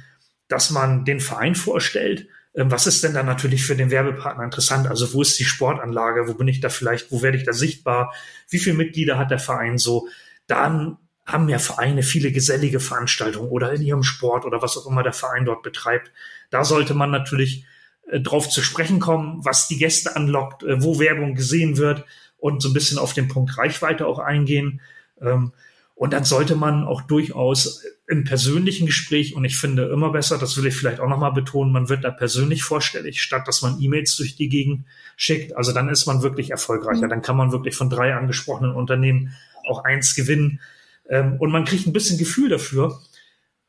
[0.49, 2.29] dass man den Verein vorstellt.
[2.55, 4.87] Ähm, was ist denn da natürlich für den Werbepartner interessant?
[4.87, 6.29] Also wo ist die Sportanlage?
[6.29, 7.11] Wo bin ich da vielleicht?
[7.11, 8.13] Wo werde ich da sichtbar?
[8.49, 10.09] Wie viele Mitglieder hat der Verein so?
[10.47, 15.03] Dann haben ja Vereine viele gesellige Veranstaltungen oder in ihrem Sport oder was auch immer
[15.03, 16.11] der Verein dort betreibt.
[16.51, 17.67] Da sollte man natürlich
[18.11, 22.05] äh, drauf zu sprechen kommen, was die Gäste anlockt, äh, wo Werbung gesehen wird
[22.39, 24.81] und so ein bisschen auf den Punkt Reichweite auch eingehen.
[25.21, 25.53] Ähm,
[25.95, 30.57] und dann sollte man auch durchaus im persönlichen Gespräch, und ich finde immer besser, das
[30.57, 34.17] will ich vielleicht auch nochmal betonen, man wird da persönlich vorstellig, statt dass man E-Mails
[34.17, 35.57] durch die Gegend schickt.
[35.57, 37.07] Also dann ist man wirklich erfolgreicher.
[37.07, 37.11] Mhm.
[37.11, 39.35] Dann kann man wirklich von drei angesprochenen Unternehmen
[39.69, 40.61] auch eins gewinnen.
[41.09, 43.01] Ähm, und man kriegt ein bisschen Gefühl dafür,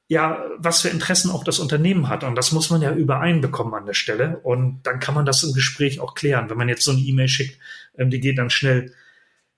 [0.09, 2.23] ja, was für Interessen auch das Unternehmen hat.
[2.23, 4.39] Und das muss man ja übereinbekommen an der Stelle.
[4.39, 6.49] Und dann kann man das im Gespräch auch klären.
[6.49, 7.59] Wenn man jetzt so eine E-Mail schickt,
[7.95, 8.91] ähm, die geht dann schnell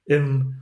[0.06, 0.58] im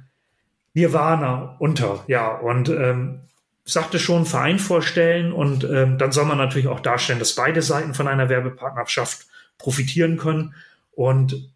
[0.76, 2.04] Nirvana unter.
[2.08, 3.22] Ja, und ähm,
[3.66, 5.34] sagte schon, Verein vorstellen.
[5.34, 9.26] Und ähm, dann soll man natürlich auch darstellen, dass beide Seiten von einer Werbepartnerschaft
[9.58, 10.54] profitieren können.
[10.92, 11.52] Und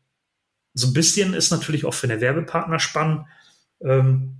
[0.74, 3.28] so ein bisschen ist natürlich auch für eine Werbepartner spannend,
[3.80, 4.38] ähm,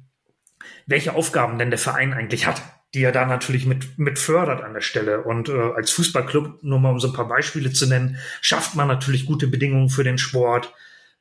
[0.88, 4.73] welche Aufgaben denn der Verein eigentlich hat, die er da natürlich mit, mit fördert an
[4.73, 5.23] der Stelle.
[5.23, 8.88] Und äh, als Fußballclub, nur mal um so ein paar Beispiele zu nennen, schafft man
[8.88, 10.73] natürlich gute Bedingungen für den Sport.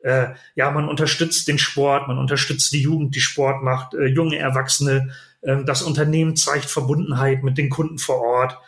[0.02, 4.36] Äh, ja, man unterstützt den Sport, man unterstützt die Jugend, die Sport macht, äh, junge
[4.36, 5.14] Erwachsene.
[5.40, 8.58] Äh, das Unternehmen zeigt Verbundenheit mit den Kunden vor Ort.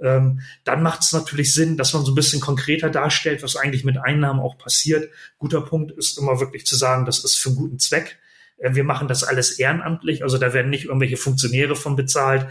[0.00, 3.84] Ähm, dann macht es natürlich Sinn, dass man so ein bisschen konkreter darstellt, was eigentlich
[3.84, 5.10] mit Einnahmen auch passiert.
[5.38, 8.18] Guter Punkt ist immer wirklich zu sagen, das ist für guten Zweck.
[8.58, 12.46] Äh, wir machen das alles ehrenamtlich, also da werden nicht irgendwelche Funktionäre von bezahlt,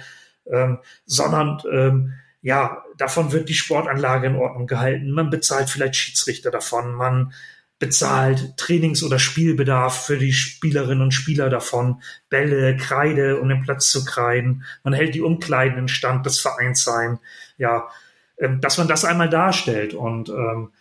[0.52, 5.12] ähm, sondern ähm, ja, davon wird die Sportanlage in Ordnung gehalten.
[5.12, 7.34] Man bezahlt vielleicht Schiedsrichter davon, man
[7.80, 13.92] bezahlt Trainings- oder Spielbedarf für die Spielerinnen und Spieler davon, Bälle, Kreide, um den Platz
[13.92, 14.64] zu kreiden.
[14.84, 17.20] Man hält die Umkleiden in Stand des Vereins sein.
[17.58, 17.88] Ja,
[18.38, 20.72] ähm, dass man das einmal darstellt und ähm,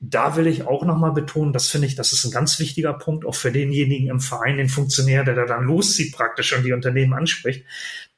[0.00, 3.24] da will ich auch nochmal betonen, das finde ich, das ist ein ganz wichtiger Punkt,
[3.24, 7.14] auch für denjenigen im Verein, den Funktionär, der da dann loszieht praktisch und die Unternehmen
[7.14, 7.64] anspricht.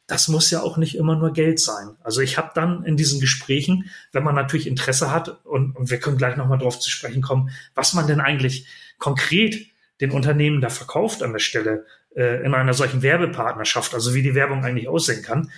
[0.06, 1.90] Das muss ja auch nicht immer nur Geld sein.
[2.02, 6.00] Also ich habe dann in diesen Gesprächen, wenn man natürlich Interesse hat, und, und wir
[6.00, 8.66] können gleich nochmal drauf zu sprechen kommen, was man denn eigentlich
[8.98, 9.66] konkret
[10.00, 14.34] den Unternehmen da verkauft an der Stelle äh, in einer solchen Werbepartnerschaft, also wie die
[14.34, 15.50] Werbung eigentlich aussehen kann.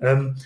[0.00, 0.36] Ähm,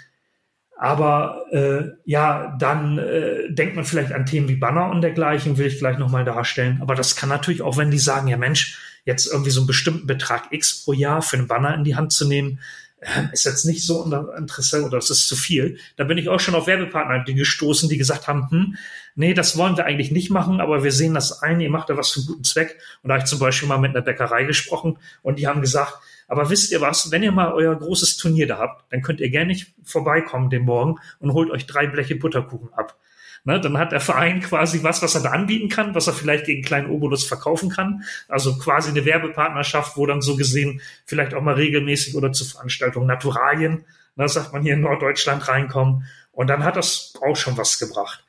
[0.83, 5.67] aber äh, ja, dann äh, denkt man vielleicht an Themen wie Banner und dergleichen, will
[5.67, 6.79] ich gleich nochmal darstellen.
[6.81, 10.07] Aber das kann natürlich auch, wenn die sagen, ja Mensch, jetzt irgendwie so einen bestimmten
[10.07, 12.61] Betrag X pro Jahr für einen Banner in die Hand zu nehmen,
[13.01, 15.77] äh, ist jetzt nicht so interessant oder das ist zu viel.
[15.97, 18.77] Da bin ich auch schon auf Werbepartner gestoßen, die gesagt haben, hm,
[19.17, 21.99] nee, das wollen wir eigentlich nicht machen, aber wir sehen das ein, ihr macht da
[21.99, 22.79] was für einen guten Zweck.
[23.03, 25.99] Und da habe ich zum Beispiel mal mit einer Bäckerei gesprochen und die haben gesagt,
[26.31, 29.31] aber wisst ihr was, wenn ihr mal euer großes Turnier da habt, dann könnt ihr
[29.31, 32.97] gerne nicht vorbeikommen den Morgen und holt euch drei Bleche Butterkuchen ab.
[33.43, 36.45] Ne, dann hat der Verein quasi was, was er da anbieten kann, was er vielleicht
[36.47, 38.05] gegen kleinen Obolus verkaufen kann.
[38.29, 43.09] Also quasi eine Werbepartnerschaft, wo dann so gesehen vielleicht auch mal regelmäßig oder zu Veranstaltungen
[43.09, 46.05] Naturalien, ne, sagt man hier in Norddeutschland reinkommen.
[46.31, 48.25] Und dann hat das auch schon was gebracht.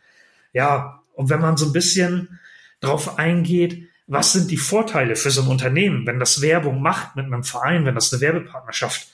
[0.53, 2.39] Ja, und wenn man so ein bisschen
[2.79, 7.25] drauf eingeht, was sind die Vorteile für so ein Unternehmen, wenn das Werbung macht mit
[7.25, 9.07] einem Verein, wenn das eine Werbepartnerschaft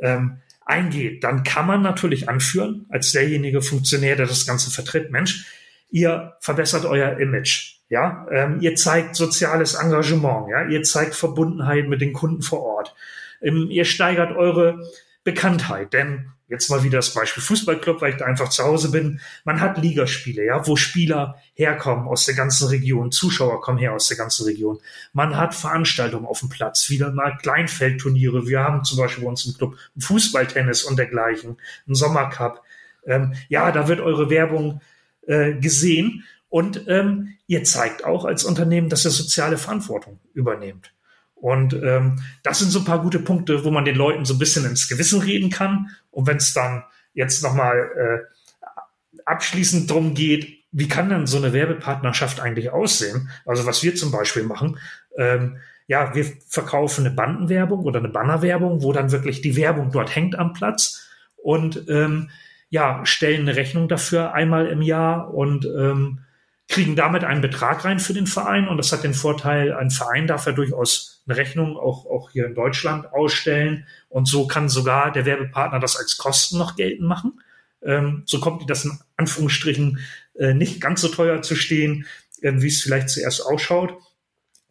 [0.00, 5.46] ähm, eingeht, dann kann man natürlich anführen, als derjenige Funktionär, der das Ganze vertritt, Mensch,
[5.90, 12.00] ihr verbessert euer Image, ja, ähm, ihr zeigt soziales Engagement, ja, ihr zeigt Verbundenheit mit
[12.00, 12.94] den Kunden vor Ort,
[13.42, 14.86] ähm, ihr steigert eure
[15.24, 19.20] Bekanntheit, denn jetzt mal wieder das Beispiel Fußballclub, weil ich da einfach zu Hause bin.
[19.44, 24.08] Man hat Ligaspiele, ja, wo Spieler herkommen aus der ganzen Region, Zuschauer kommen her aus
[24.08, 24.80] der ganzen Region.
[25.12, 28.46] Man hat Veranstaltungen auf dem Platz, wieder mal Kleinfeldturniere.
[28.46, 32.62] Wir haben zum Beispiel bei uns im Club Fußballtennis und dergleichen, einen Sommercup.
[33.06, 34.80] Ähm, ja, da wird eure Werbung
[35.26, 40.92] äh, gesehen und ähm, ihr zeigt auch als Unternehmen, dass ihr soziale Verantwortung übernehmt.
[41.40, 44.38] Und ähm, das sind so ein paar gute Punkte, wo man den Leuten so ein
[44.38, 45.90] bisschen ins Gewissen reden kann.
[46.10, 51.52] Und wenn es dann jetzt nochmal äh, abschließend drum geht, wie kann denn so eine
[51.52, 53.30] Werbepartnerschaft eigentlich aussehen?
[53.44, 54.78] Also was wir zum Beispiel machen,
[55.16, 60.14] ähm, ja, wir verkaufen eine Bandenwerbung oder eine Bannerwerbung, wo dann wirklich die Werbung dort
[60.14, 62.30] hängt am Platz und ähm,
[62.68, 66.20] ja, stellen eine Rechnung dafür einmal im Jahr und ähm,
[66.68, 70.28] kriegen damit einen Betrag rein für den Verein und das hat den Vorteil, ein Verein
[70.28, 75.12] darf ja durchaus eine Rechnung auch, auch hier in Deutschland ausstellen und so kann sogar
[75.12, 77.40] der Werbepartner das als Kosten noch geltend machen.
[77.82, 80.00] Ähm, so kommt das in Anführungsstrichen
[80.34, 82.06] äh, nicht ganz so teuer zu stehen,
[82.42, 83.94] äh, wie es vielleicht zuerst ausschaut.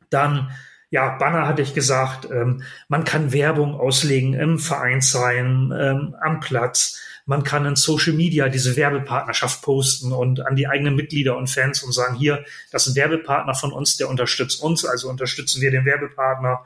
[0.09, 0.51] Dann
[0.91, 6.99] ja, Banner hatte ich gesagt, ähm, man kann Werbung auslegen im Vereinsreihen, ähm, am Platz.
[7.25, 11.83] Man kann in Social Media diese Werbepartnerschaft posten und an die eigenen Mitglieder und Fans
[11.83, 15.69] und sagen, hier, das ist ein Werbepartner von uns, der unterstützt uns, also unterstützen wir
[15.69, 16.65] den Werbepartner.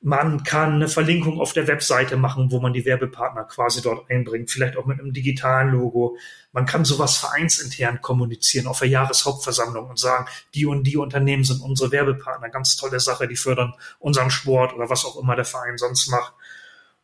[0.00, 4.48] Man kann eine Verlinkung auf der Webseite machen, wo man die Werbepartner quasi dort einbringt,
[4.48, 6.16] vielleicht auch mit einem digitalen Logo.
[6.52, 11.60] Man kann sowas vereinsintern kommunizieren auf der Jahreshauptversammlung und sagen, die und die Unternehmen sind
[11.60, 15.78] unsere Werbepartner, ganz tolle Sache, die fördern unseren Sport oder was auch immer der Verein
[15.78, 16.32] sonst macht.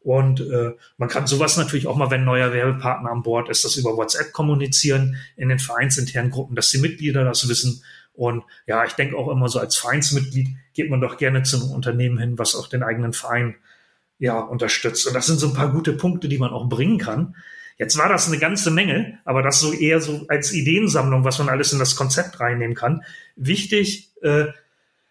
[0.05, 3.65] Und äh, man kann sowas natürlich auch mal, wenn ein neuer Werbepartner an Bord ist,
[3.65, 7.83] das über WhatsApp kommunizieren in den vereinsinternen Gruppen, dass die Mitglieder das wissen
[8.15, 11.71] und ja, ich denke auch immer so als Vereinsmitglied geht man doch gerne zu einem
[11.73, 13.57] Unternehmen hin, was auch den eigenen Verein
[14.19, 15.07] ja unterstützt.
[15.07, 17.35] Und das sind so ein paar gute Punkte, die man auch bringen kann.
[17.77, 21.49] Jetzt war das eine ganze Menge, aber das so eher so als Ideensammlung, was man
[21.49, 23.03] alles in das Konzept reinnehmen kann.
[23.35, 24.47] Wichtig, äh,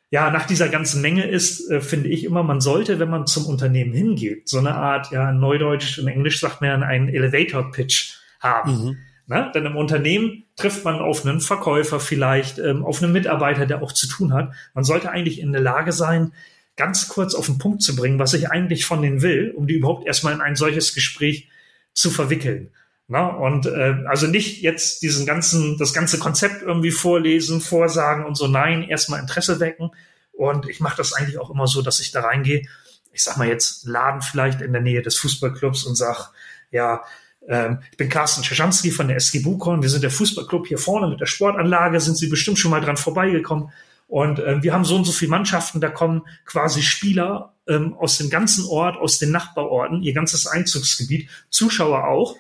[0.10, 3.48] ja, nach dieser ganzen Menge ist, äh, finde ich immer, man sollte, wenn man zum
[3.48, 8.72] Unternehmen hingeht, so eine Art, ja, Neudeutsch und Englisch sagt man einen Elevator Pitch haben.
[8.72, 8.98] Mhm.
[9.28, 9.52] Ne?
[9.56, 13.92] Denn im Unternehmen trifft man auf einen Verkäufer vielleicht, ähm, auf einen Mitarbeiter, der auch
[13.92, 14.52] zu tun hat.
[14.74, 16.34] Man sollte eigentlich in der Lage sein,
[16.76, 19.76] ganz kurz auf den Punkt zu bringen, was ich eigentlich von denen will, um die
[19.76, 21.50] überhaupt erstmal in ein solches Gespräch
[21.94, 22.72] zu verwickeln.
[23.08, 28.36] Na, und äh, also nicht jetzt diesen ganzen, das ganze Konzept irgendwie vorlesen, vorsagen und
[28.36, 29.92] so, nein, erstmal Interesse wecken.
[30.32, 32.64] Und ich mache das eigentlich auch immer so, dass ich da reingehe,
[33.12, 36.32] ich sag mal jetzt Laden vielleicht in der Nähe des Fußballclubs und sag,
[36.72, 37.04] ja,
[37.46, 39.82] ich bin Carsten Czeschanski von der SG Bukon.
[39.82, 42.00] Wir sind der Fußballclub hier vorne mit der Sportanlage.
[42.00, 43.70] Sind Sie bestimmt schon mal dran vorbeigekommen.
[44.08, 45.82] Und äh, wir haben so und so viele Mannschaften.
[45.82, 51.30] Da kommen quasi Spieler ähm, aus dem ganzen Ort, aus den Nachbarorten, ihr ganzes Einzugsgebiet,
[51.50, 52.36] Zuschauer auch.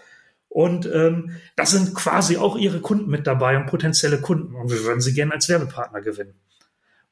[0.49, 4.55] Und ähm, da sind quasi auch ihre Kunden mit dabei und potenzielle Kunden.
[4.55, 6.35] Und wir würden sie gerne als Werbepartner gewinnen.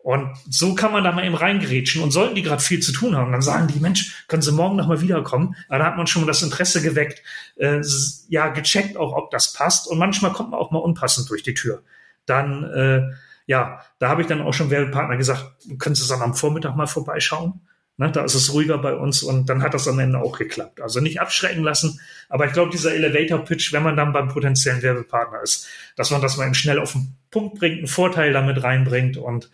[0.03, 2.01] Und so kann man da mal eben reingerätschen.
[2.01, 4.75] Und sollten die gerade viel zu tun haben, dann sagen die, Mensch, können Sie morgen
[4.75, 5.55] noch mal wiederkommen?
[5.69, 7.21] Da hat man schon mal das Interesse geweckt,
[7.57, 7.81] äh,
[8.27, 9.87] ja, gecheckt auch, ob das passt.
[9.87, 11.83] Und manchmal kommt man auch mal unpassend durch die Tür.
[12.25, 13.01] Dann, äh,
[13.45, 15.45] ja, da habe ich dann auch schon Werbepartner gesagt,
[15.77, 17.61] können Sie dann am Vormittag mal vorbeischauen?
[17.97, 20.81] Ne, da ist es ruhiger bei uns und dann hat das am Ende auch geklappt.
[20.81, 25.41] Also nicht abschrecken lassen, aber ich glaube, dieser Elevator-Pitch, wenn man dann beim potenziellen Werbepartner
[25.43, 29.17] ist, dass man das mal eben schnell auf den Punkt bringt, einen Vorteil damit reinbringt
[29.17, 29.51] und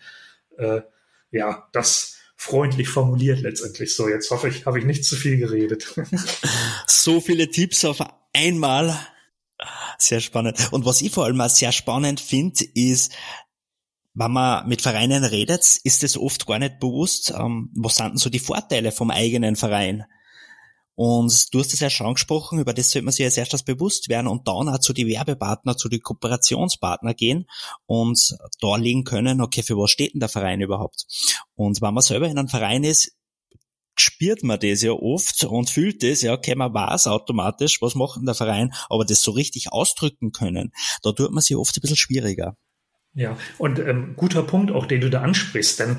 [0.58, 0.82] äh,
[1.30, 4.08] ja, das freundlich formuliert letztendlich so.
[4.08, 5.94] Jetzt hoffe ich, habe ich nicht zu viel geredet.
[6.86, 7.98] so viele Tipps auf
[8.32, 8.98] einmal.
[9.98, 10.72] Sehr spannend.
[10.72, 13.12] Und was ich vor allem auch sehr spannend finde, ist,
[14.14, 18.16] wenn man mit Vereinen redet, ist es oft gar nicht bewusst, ähm, was sind denn
[18.16, 20.04] so die Vorteile vom eigenen Verein?
[21.00, 24.08] Und du hast es ja schon angesprochen, über das sollte man sich als erstes bewusst
[24.08, 27.48] werden und dann auch zu die Werbepartner, zu die Kooperationspartner gehen
[27.86, 31.06] und da legen können, okay, für was steht denn der Verein überhaupt?
[31.54, 33.16] Und wenn man selber in einem Verein ist,
[33.94, 38.16] spürt man das ja oft und fühlt das, ja, okay, man weiß automatisch, was macht
[38.16, 40.72] denn der Verein, aber das so richtig ausdrücken können,
[41.04, 42.56] da tut man sich oft ein bisschen schwieriger.
[43.14, 45.98] Ja, und ähm, guter Punkt auch, den du da ansprichst, denn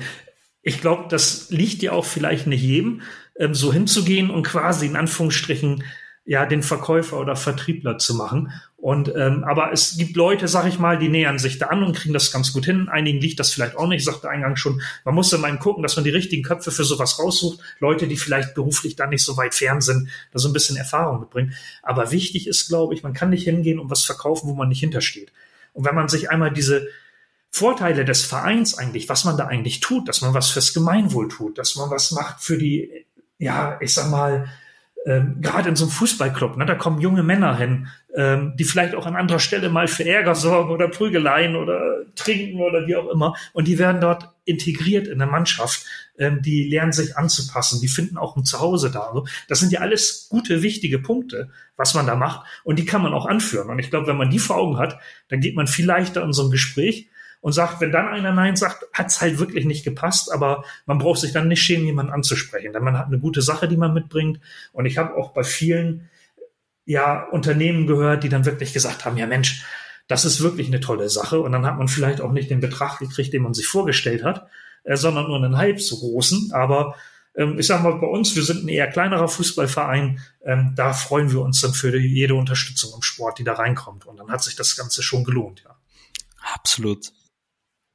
[0.62, 3.02] ich glaube, das liegt ja auch vielleicht nicht jedem,
[3.38, 5.84] ähm, so hinzugehen und quasi in Anführungsstrichen
[6.26, 8.52] ja den Verkäufer oder Vertriebler zu machen.
[8.76, 11.96] Und ähm, aber es gibt Leute, sag ich mal, die nähern sich da an und
[11.96, 12.88] kriegen das ganz gut hin.
[12.88, 14.80] Einigen liegt das vielleicht auch nicht, sagte Eingang schon.
[15.04, 17.60] Man muss dann mal gucken, dass man die richtigen Köpfe für sowas raussucht.
[17.78, 21.20] Leute, die vielleicht beruflich da nicht so weit fern sind, da so ein bisschen Erfahrung
[21.20, 21.54] mitbringen.
[21.82, 24.80] Aber wichtig ist, glaube ich, man kann nicht hingehen und was verkaufen, wo man nicht
[24.80, 25.32] hintersteht.
[25.72, 26.88] Und wenn man sich einmal diese
[27.50, 31.58] Vorteile des Vereins eigentlich, was man da eigentlich tut, dass man was fürs Gemeinwohl tut,
[31.58, 33.06] dass man was macht für die,
[33.38, 34.48] ja, ich sag mal,
[35.06, 38.94] ähm, gerade in so einem Fußballclub, ne, da kommen junge Männer hin, ähm, die vielleicht
[38.94, 43.08] auch an anderer Stelle mal für Ärger sorgen oder Prügeleien oder trinken oder wie auch
[43.08, 43.34] immer.
[43.52, 45.84] Und die werden dort integriert in der Mannschaft.
[46.18, 49.00] Ähm, die lernen sich anzupassen, die finden auch ein Zuhause da.
[49.00, 52.46] Also das sind ja alles gute, wichtige Punkte, was man da macht.
[52.62, 53.70] Und die kann man auch anführen.
[53.70, 56.34] Und ich glaube, wenn man die vor Augen hat, dann geht man viel leichter in
[56.34, 57.09] so ein Gespräch
[57.40, 61.20] und sagt, wenn dann einer Nein sagt, hat's halt wirklich nicht gepasst, aber man braucht
[61.20, 64.40] sich dann nicht schämen, jemanden anzusprechen, denn man hat eine gute Sache, die man mitbringt.
[64.72, 66.10] Und ich habe auch bei vielen
[66.84, 69.64] ja Unternehmen gehört, die dann wirklich gesagt haben, ja Mensch,
[70.08, 71.40] das ist wirklich eine tolle Sache.
[71.40, 74.48] Und dann hat man vielleicht auch nicht den Betrag gekriegt, den man sich vorgestellt hat,
[74.82, 76.50] äh, sondern nur einen halb so großen.
[76.52, 76.96] Aber
[77.36, 81.30] ähm, ich sage mal, bei uns, wir sind ein eher kleinerer Fußballverein, ähm, da freuen
[81.30, 84.04] wir uns dann für jede Unterstützung im Sport, die da reinkommt.
[84.06, 85.76] Und dann hat sich das Ganze schon gelohnt, ja.
[86.54, 87.12] Absolut.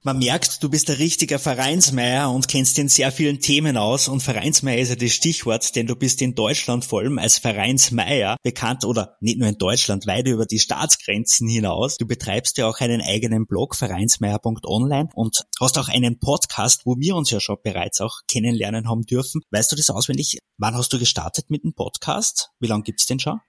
[0.06, 4.22] Man merkt, du bist ein richtiger Vereinsmeier und kennst in sehr vielen Themen aus und
[4.22, 8.86] Vereinsmeier ist ja das Stichwort, denn du bist in Deutschland vor allem als Vereinsmeier bekannt
[8.86, 11.98] oder nicht nur in Deutschland, weit über die Staatsgrenzen hinaus.
[11.98, 17.16] Du betreibst ja auch einen eigenen Blog, vereinsmeier.online und hast auch einen Podcast, wo wir
[17.16, 19.42] uns ja schon bereits auch kennenlernen haben dürfen.
[19.50, 20.38] Weißt du das auswendig?
[20.60, 22.52] Wann hast du gestartet mit dem Podcast?
[22.60, 23.40] Wie lange gibt's den schon?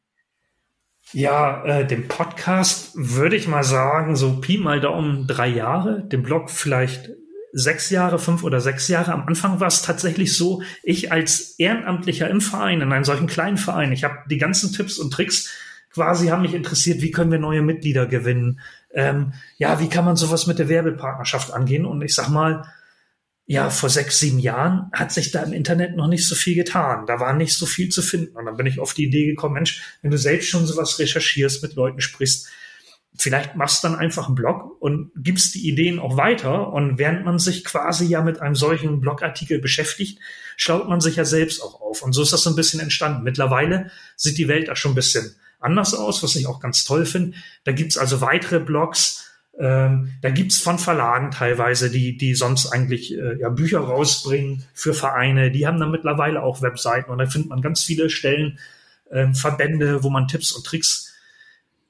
[1.13, 6.23] Ja, äh, den Podcast würde ich mal sagen, so Pi mal Daumen drei Jahre, den
[6.23, 7.11] Blog vielleicht
[7.53, 9.13] sechs Jahre, fünf oder sechs Jahre.
[9.13, 13.57] Am Anfang war es tatsächlich so, ich als Ehrenamtlicher im Verein, in einem solchen kleinen
[13.57, 15.51] Verein, ich habe die ganzen Tipps und Tricks
[15.93, 18.61] quasi haben mich interessiert, wie können wir neue Mitglieder gewinnen?
[18.93, 21.87] Ähm, ja, wie kann man sowas mit der Werbepartnerschaft angehen?
[21.87, 22.67] Und ich sag mal,
[23.49, 27.07] ja, vor sechs, sieben Jahren hat sich da im Internet noch nicht so viel getan.
[27.07, 28.37] Da war nicht so viel zu finden.
[28.37, 31.63] Und dann bin ich auf die Idee gekommen, Mensch, wenn du selbst schon sowas recherchierst,
[31.63, 32.49] mit Leuten sprichst,
[33.17, 36.73] vielleicht machst du dann einfach einen Blog und gibst die Ideen auch weiter.
[36.73, 40.19] Und während man sich quasi ja mit einem solchen Blogartikel beschäftigt,
[40.57, 42.03] schlaut man sich ja selbst auch auf.
[42.03, 43.23] Und so ist das so ein bisschen entstanden.
[43.23, 47.07] Mittlerweile sieht die Welt da schon ein bisschen anders aus, was ich auch ganz toll
[47.07, 47.37] finde.
[47.63, 53.17] Da gibt's also weitere Blogs, ähm, da gibt's von Verlagen teilweise, die, die sonst eigentlich
[53.17, 55.51] äh, ja, Bücher rausbringen für Vereine.
[55.51, 58.59] Die haben dann mittlerweile auch Webseiten und da findet man ganz viele Stellen,
[59.11, 61.15] äh, Verbände, wo man Tipps und Tricks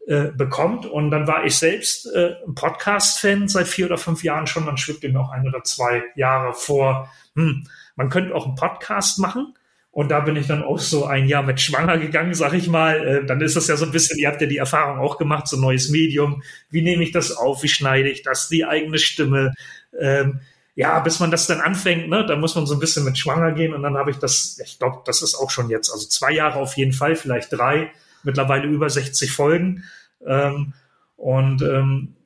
[0.07, 0.87] äh, bekommt.
[0.87, 4.65] Und dann war ich selbst äh, ein Podcast-Fan seit vier oder fünf Jahren schon.
[4.65, 9.19] Dann schwebte mir auch ein oder zwei Jahre vor, hm, man könnte auch einen Podcast
[9.19, 9.55] machen.
[9.97, 13.03] Und da bin ich dann auch so ein Jahr mit schwanger gegangen, sag ich mal.
[13.03, 15.49] Äh, dann ist das ja so ein bisschen, ihr habt ja die Erfahrung auch gemacht,
[15.49, 16.43] so ein neues Medium.
[16.69, 17.63] Wie nehme ich das auf?
[17.63, 18.51] Wie schneide ich das?
[18.51, 19.55] Die eigene Stimme.
[19.99, 20.41] Ähm,
[20.75, 23.53] ja, bis man das dann anfängt, ne, da muss man so ein bisschen mit schwanger
[23.53, 23.73] gehen.
[23.73, 26.59] Und dann habe ich das, ich glaube, das ist auch schon jetzt, also zwei Jahre
[26.59, 27.91] auf jeden Fall, vielleicht drei,
[28.23, 29.85] mittlerweile über 60 Folgen.
[30.27, 30.75] Ähm,
[31.17, 32.17] und ähm,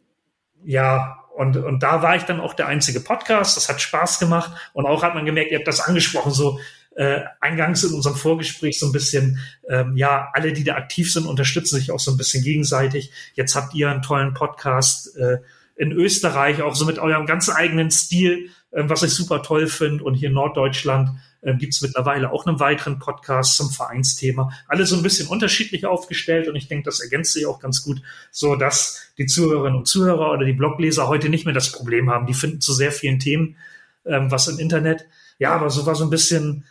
[0.64, 3.56] ja, und, und da war ich dann auch der einzige Podcast.
[3.56, 4.50] Das hat Spaß gemacht.
[4.72, 6.58] Und auch hat man gemerkt, ihr habt das angesprochen, so
[6.96, 11.26] äh, eingangs in unserem Vorgespräch so ein bisschen, ähm, ja, alle, die da aktiv sind,
[11.26, 13.12] unterstützen sich auch so ein bisschen gegenseitig.
[13.34, 15.38] Jetzt habt ihr einen tollen Podcast äh,
[15.76, 20.04] in Österreich, auch so mit eurem ganz eigenen Stil, äh, was ich super toll finde.
[20.04, 21.10] Und hier in Norddeutschland
[21.42, 24.52] äh, gibt es mittlerweile auch einen weiteren Podcast zum Vereinsthema.
[24.66, 28.02] Alle so ein bisschen unterschiedlich aufgestellt und ich denke, das ergänzt sich auch ganz gut,
[28.30, 32.26] so dass die Zuhörerinnen und Zuhörer oder die Blogleser heute nicht mehr das Problem haben.
[32.26, 33.56] Die finden zu sehr vielen Themen
[34.04, 35.06] ähm, was im Internet.
[35.38, 36.64] Ja, aber so war so ein bisschen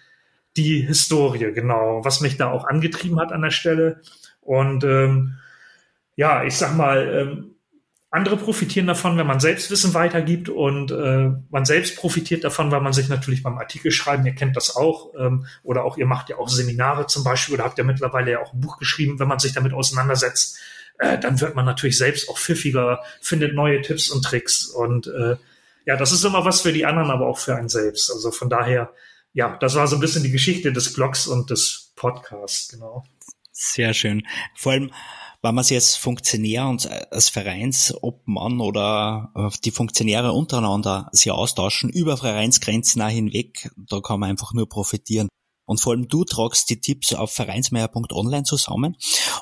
[0.58, 4.02] die Historie, genau, was mich da auch angetrieben hat an der Stelle.
[4.42, 5.38] Und ähm,
[6.16, 7.56] ja, ich sag mal, ähm,
[8.12, 12.94] andere profitieren davon, wenn man Selbstwissen weitergibt und äh, man selbst profitiert davon, weil man
[12.94, 16.38] sich natürlich beim Artikel schreiben, ihr kennt das auch, ähm, oder auch ihr macht ja
[16.38, 19.38] auch Seminare zum Beispiel oder habt ja mittlerweile ja auch ein Buch geschrieben, wenn man
[19.38, 20.58] sich damit auseinandersetzt,
[20.98, 25.36] äh, dann wird man natürlich selbst auch pfiffiger, findet neue Tipps und Tricks und äh,
[25.86, 28.12] ja, das ist immer was für die anderen, aber auch für einen selbst.
[28.12, 28.92] Also von daher
[29.34, 33.04] ja, das war so ein bisschen die Geschichte des Blogs und des Podcasts, genau.
[33.52, 34.26] Sehr schön.
[34.56, 34.92] Vor allem,
[35.42, 41.90] wenn man sich als Funktionär und als Vereinsobmann oder äh, die Funktionäre untereinander sich austauschen,
[41.90, 45.30] über Vereinsgrenzen auch hinweg, da kann man einfach nur profitieren.
[45.66, 48.98] Und vor allem du tragst die Tipps auf vereinsmeier.online zusammen.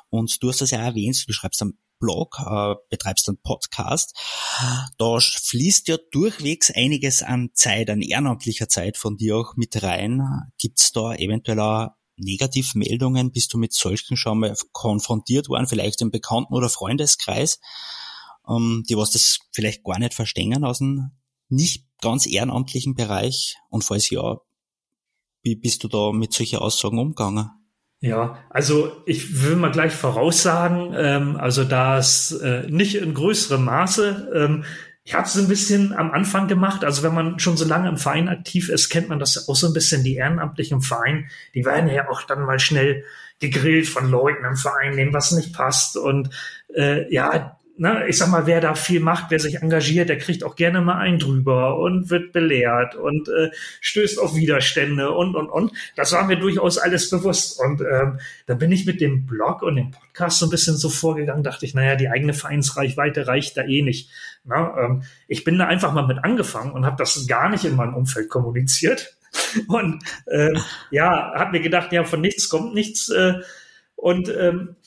[0.10, 4.16] Und du hast das ja erwähnt, du schreibst am Blog, äh, betreibst einen Podcast.
[4.98, 10.22] Da fließt ja durchwegs einiges an Zeit, an ehrenamtlicher Zeit von dir auch mit rein.
[10.58, 13.32] Gibt's da eventuell auch Negativmeldungen?
[13.32, 17.60] Bist du mit solchen schon mal konfrontiert worden, vielleicht im Bekannten- oder Freundeskreis,
[18.48, 21.12] ähm, die was das vielleicht gar nicht verstehen aus dem
[21.50, 23.56] nicht ganz ehrenamtlichen Bereich?
[23.70, 24.38] Und falls ja,
[25.44, 27.52] wie bist du da mit solchen Aussagen umgegangen?
[28.00, 34.32] Ja, also ich will mal gleich voraussagen, ähm, also das äh, nicht in größerem Maße.
[34.36, 34.64] Ähm,
[35.04, 36.84] ich habe es ein bisschen am Anfang gemacht.
[36.84, 39.68] Also wenn man schon so lange im Verein aktiv ist, kennt man das auch so
[39.68, 40.04] ein bisschen.
[40.04, 43.06] Die Ehrenamtlichen im Verein, die werden ja auch dann mal schnell
[43.40, 45.96] gegrillt von Leuten im Verein, denen was nicht passt.
[45.96, 46.30] Und
[46.76, 50.44] äh, ja, ne, ich sag mal, wer da viel macht, wer sich engagiert, der kriegt
[50.44, 55.50] auch gerne mal einen drüber und wird belehrt und äh, stößt auf Widerstände und und
[55.50, 55.72] und.
[55.96, 57.60] Das war mir durchaus alles bewusst.
[57.60, 60.90] Und ähm, da bin ich mit dem Blog und dem Podcast so ein bisschen so
[60.90, 64.10] vorgegangen, dachte ich, naja, die eigene Vereinsreichweite reicht da eh nicht.
[64.44, 67.76] Na, ähm, ich bin da einfach mal mit angefangen und habe das gar nicht in
[67.76, 69.18] meinem Umfeld kommuniziert.
[69.68, 70.54] Und äh,
[70.90, 73.10] ja, habe mir gedacht, ja, von nichts kommt nichts.
[73.10, 73.36] Äh,
[73.98, 74.78] und ähm,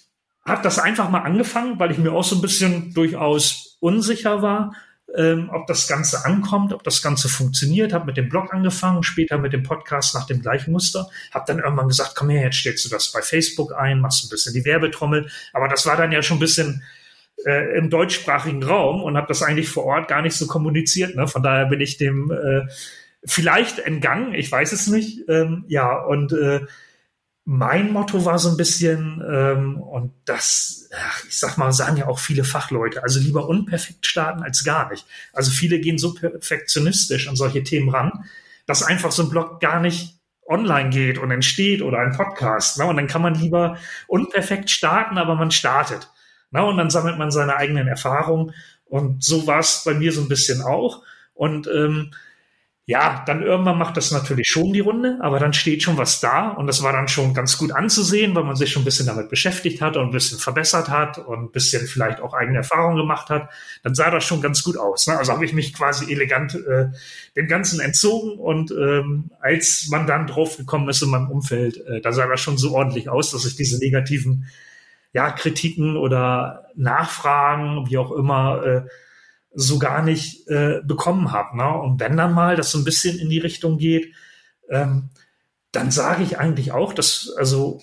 [0.44, 4.74] habe das einfach mal angefangen, weil ich mir auch so ein bisschen durchaus unsicher war,
[5.16, 7.92] ähm, ob das Ganze ankommt, ob das Ganze funktioniert.
[7.92, 11.08] Habe mit dem Blog angefangen, später mit dem Podcast nach dem gleichen Muster.
[11.32, 14.28] Habe dann irgendwann gesagt, komm her, jetzt stellst du das bei Facebook ein, machst ein
[14.28, 15.28] bisschen die Werbetrommel.
[15.52, 16.82] Aber das war dann ja schon ein bisschen
[17.44, 21.16] äh, im deutschsprachigen Raum und habe das eigentlich vor Ort gar nicht so kommuniziert.
[21.16, 21.26] Ne?
[21.26, 22.70] Von daher bin ich dem äh,
[23.24, 25.28] vielleicht entgangen, ich weiß es nicht.
[25.28, 26.60] Ähm, ja, und äh,
[27.44, 32.06] mein Motto war so ein bisschen, ähm, und das, ach, ich sag mal, sagen ja
[32.06, 35.06] auch viele Fachleute, also lieber unperfekt starten als gar nicht.
[35.32, 38.24] Also viele gehen so perfektionistisch an solche Themen ran,
[38.66, 42.78] dass einfach so ein Blog gar nicht online geht und entsteht oder ein Podcast.
[42.78, 42.86] Ne?
[42.86, 46.10] Und dann kann man lieber unperfekt starten, aber man startet.
[46.50, 46.64] Ne?
[46.64, 48.52] Und dann sammelt man seine eigenen Erfahrungen.
[48.84, 51.02] Und so war es bei mir so ein bisschen auch.
[51.34, 52.10] Und ähm,
[52.90, 56.48] ja, dann irgendwann macht das natürlich schon die Runde, aber dann steht schon was da
[56.48, 59.28] und das war dann schon ganz gut anzusehen, weil man sich schon ein bisschen damit
[59.28, 63.30] beschäftigt hat und ein bisschen verbessert hat und ein bisschen vielleicht auch eigene Erfahrungen gemacht
[63.30, 63.48] hat.
[63.84, 65.06] Dann sah das schon ganz gut aus.
[65.06, 65.16] Ne?
[65.16, 66.86] Also habe ich mich quasi elegant äh,
[67.36, 72.00] dem Ganzen entzogen und ähm, als man dann drauf gekommen ist in meinem Umfeld, äh,
[72.00, 74.48] da sah das schon so ordentlich aus, dass ich diese negativen
[75.12, 78.82] ja, Kritiken oder Nachfragen, wie auch immer, äh,
[79.52, 81.56] so gar nicht äh, bekommen habe.
[81.56, 81.68] Ne?
[81.68, 84.14] Und wenn dann mal das so ein bisschen in die Richtung geht,
[84.68, 85.10] ähm,
[85.72, 87.80] dann sage ich eigentlich auch, dass, also,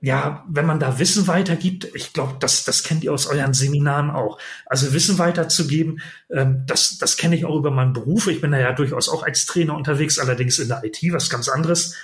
[0.00, 4.10] ja, wenn man da Wissen weitergibt, ich glaube, das, das kennt ihr aus euren Seminaren
[4.10, 4.38] auch.
[4.66, 8.28] Also Wissen weiterzugeben, ähm, das, das kenne ich auch über meinen Beruf.
[8.28, 11.48] Ich bin da ja durchaus auch als Trainer unterwegs, allerdings in der IT, was ganz
[11.48, 11.96] anderes.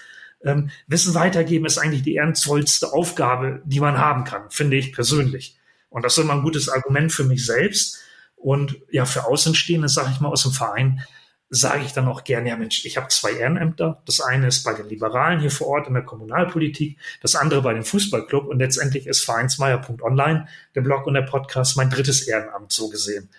[0.42, 5.56] Ähm, Wissen weitergeben ist eigentlich die ernstvollste Aufgabe, die man haben kann, finde ich persönlich.
[5.88, 8.03] Und das ist immer ein gutes Argument für mich selbst.
[8.44, 11.02] Und ja, für Außenstehende, sage ich mal, aus dem Verein,
[11.48, 14.02] sage ich dann auch gerne, ja Mensch, ich habe zwei Ehrenämter.
[14.04, 17.72] Das eine ist bei den Liberalen hier vor Ort in der Kommunalpolitik, das andere bei
[17.72, 22.90] dem Fußballclub und letztendlich ist Vereinsmeier.online, der Blog und der Podcast, mein drittes Ehrenamt so
[22.90, 23.30] gesehen.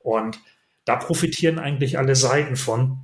[0.00, 0.40] Und
[0.84, 2.98] da profitieren eigentlich alle Seiten von,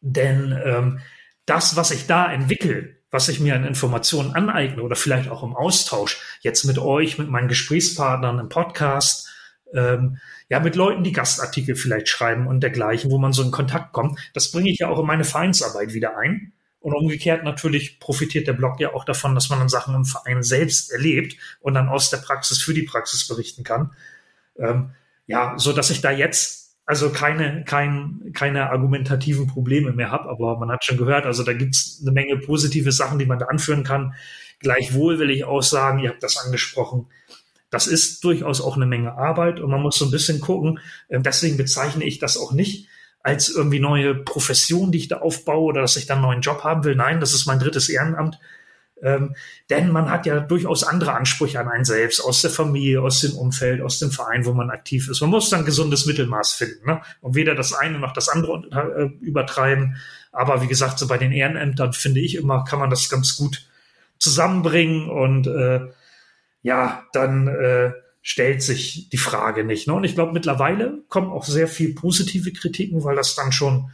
[0.00, 1.00] denn ähm,
[1.44, 5.56] das, was ich da entwickle, was ich mir an Informationen aneigne oder vielleicht auch im
[5.56, 9.28] Austausch, jetzt mit euch, mit meinen Gesprächspartnern im Podcast,
[9.74, 13.92] ähm, ja, mit Leuten, die Gastartikel vielleicht schreiben und dergleichen, wo man so in Kontakt
[13.92, 14.18] kommt.
[14.34, 16.52] Das bringe ich ja auch in meine Vereinsarbeit wieder ein.
[16.80, 20.42] Und umgekehrt natürlich profitiert der Blog ja auch davon, dass man dann Sachen im Verein
[20.42, 23.92] selbst erlebt und dann aus der Praxis für die Praxis berichten kann.
[24.58, 24.90] Ähm,
[25.26, 30.56] ja, so dass ich da jetzt also keine, kein, keine argumentativen Probleme mehr habe, aber
[30.58, 33.84] man hat schon gehört, also da gibt's eine Menge positive Sachen, die man da anführen
[33.84, 34.14] kann.
[34.58, 37.08] Gleichwohl will ich auch sagen, ihr habt das angesprochen,
[37.70, 40.80] das ist durchaus auch eine Menge Arbeit und man muss so ein bisschen gucken.
[41.10, 42.88] Ähm, deswegen bezeichne ich das auch nicht
[43.22, 46.64] als irgendwie neue Profession, die ich da aufbaue oder dass ich dann einen neuen Job
[46.64, 46.94] haben will.
[46.94, 48.38] Nein, das ist mein drittes Ehrenamt.
[49.02, 49.34] Ähm,
[49.70, 53.36] denn man hat ja durchaus andere Ansprüche an einen selbst, aus der Familie, aus dem
[53.36, 55.20] Umfeld, aus dem Verein, wo man aktiv ist.
[55.20, 57.00] Man muss dann gesundes Mittelmaß finden ne?
[57.20, 59.96] und weder das eine noch das andere äh, übertreiben.
[60.32, 63.68] Aber wie gesagt, so bei den Ehrenämtern finde ich immer, kann man das ganz gut
[64.18, 65.80] zusammenbringen und äh,
[66.62, 67.92] ja, dann äh,
[68.22, 69.86] stellt sich die Frage nicht.
[69.86, 69.94] Ne?
[69.94, 73.90] Und ich glaube, mittlerweile kommen auch sehr viel positive Kritiken, weil das dann schon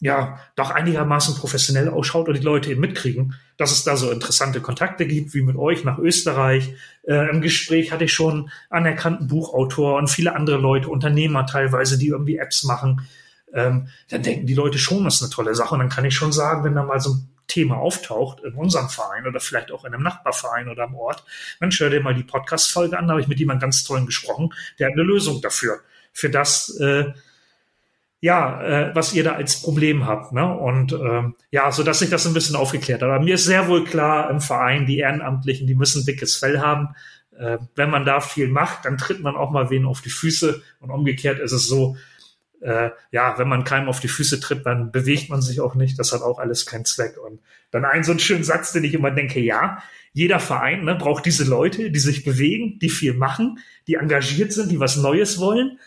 [0.00, 4.60] ja doch einigermaßen professionell ausschaut und die Leute eben mitkriegen, dass es da so interessante
[4.60, 6.74] Kontakte gibt, wie mit euch nach Österreich.
[7.04, 12.08] Äh, Im Gespräch hatte ich schon anerkannten Buchautor und viele andere Leute, Unternehmer teilweise, die
[12.08, 13.08] irgendwie Apps machen.
[13.54, 15.74] Ähm, dann denken die Leute schon, das ist eine tolle Sache.
[15.74, 18.88] Und dann kann ich schon sagen, wenn da mal so ein Thema auftaucht in unserem
[18.88, 21.24] Verein oder vielleicht auch in einem Nachbarverein oder am Ort,
[21.60, 24.52] Mensch, hör dir mal die Podcast-Folge an, da habe ich mit jemandem ganz tollen gesprochen,
[24.78, 25.80] der hat eine Lösung dafür,
[26.12, 27.12] für das, äh,
[28.20, 30.32] ja, äh, was ihr da als Problem habt.
[30.32, 30.44] Ne?
[30.44, 33.08] Und ähm, ja, so dass sich das ein bisschen aufgeklärt hat.
[33.08, 36.94] Aber mir ist sehr wohl klar, im Verein, die Ehrenamtlichen, die müssen dickes Fell haben.
[37.38, 40.62] Äh, wenn man da viel macht, dann tritt man auch mal wen auf die Füße.
[40.80, 41.96] Und umgekehrt ist es so,
[42.60, 45.98] äh, ja, wenn man keinem auf die Füße tritt, dann bewegt man sich auch nicht.
[45.98, 47.16] Das hat auch alles keinen Zweck.
[47.18, 47.40] Und
[47.70, 49.82] dann ein so ein schönen Satz, den ich immer denke, ja,
[50.12, 54.70] jeder Verein ne, braucht diese Leute, die sich bewegen, die viel machen, die engagiert sind,
[54.70, 55.78] die was Neues wollen.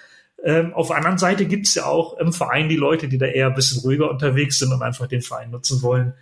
[0.44, 3.26] Ähm, auf der anderen Seite gibt es ja auch im Verein die Leute, die da
[3.26, 6.14] eher ein bisschen ruhiger unterwegs sind und einfach den Verein nutzen wollen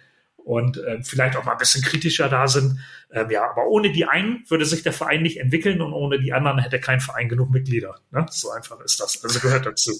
[0.48, 2.80] und äh, vielleicht auch mal ein bisschen kritischer da sind.
[3.12, 6.32] Ähm, ja, aber ohne die einen würde sich der Verein nicht entwickeln und ohne die
[6.32, 8.00] anderen hätte kein Verein genug Mitglieder.
[8.12, 8.26] Ne?
[8.30, 9.22] So einfach ist das.
[9.24, 9.91] Also gehört dazu.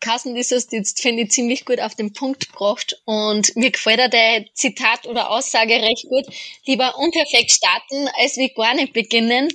[0.00, 4.12] Carsten, das hast jetzt, finde ich, ziemlich gut auf den Punkt gebracht und mir gefällt
[4.12, 6.26] der Zitat oder Aussage recht gut.
[6.66, 9.48] Lieber unperfekt starten, als wie gar nicht beginnen.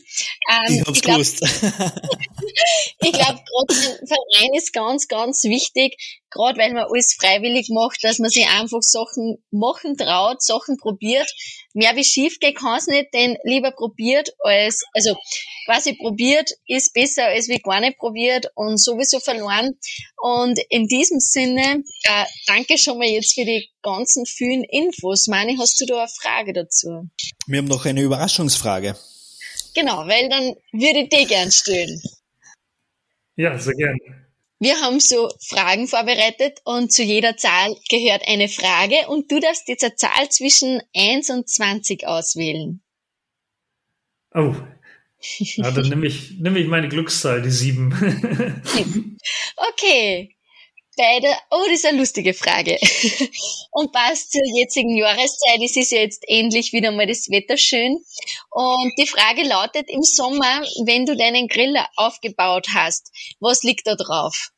[0.49, 1.43] Ähm, ich hab's ich glaub, gewusst.
[2.99, 5.97] ich glaube, gerade ein Verein ist ganz, ganz wichtig,
[6.29, 11.29] gerade weil man alles freiwillig macht, dass man sich einfach Sachen machen traut, Sachen probiert.
[11.73, 15.15] Mehr wie schief gehen kann es nicht, denn lieber probiert als, also
[15.65, 19.77] quasi probiert ist besser als wie gar nicht probiert und sowieso verloren.
[20.17, 25.27] Und in diesem Sinne, äh, danke schon mal jetzt für die ganzen vielen Infos.
[25.27, 27.09] Meine, hast du da eine Frage dazu?
[27.47, 28.95] Wir haben noch eine Überraschungsfrage.
[29.73, 32.01] Genau, weil dann würde ich dir gern stellen.
[33.35, 33.97] Ja, sehr gern.
[34.59, 39.67] Wir haben so Fragen vorbereitet und zu jeder Zahl gehört eine Frage und du darfst
[39.67, 42.81] jetzt eine Zahl zwischen 1 und 20 auswählen.
[44.33, 44.55] Oh.
[45.39, 49.17] Ja, dann nehme ich, nehme ich meine Glückszahl, die 7.
[49.55, 50.34] okay.
[50.97, 52.77] Beide, oh, das ist eine lustige Frage.
[53.71, 55.59] Und passt zur jetzigen Jahreszeit.
[55.63, 57.97] Es ist ja jetzt endlich wieder mal das Wetter schön.
[58.49, 63.95] Und die Frage lautet, im Sommer, wenn du deinen Grill aufgebaut hast, was liegt da
[63.95, 64.51] drauf?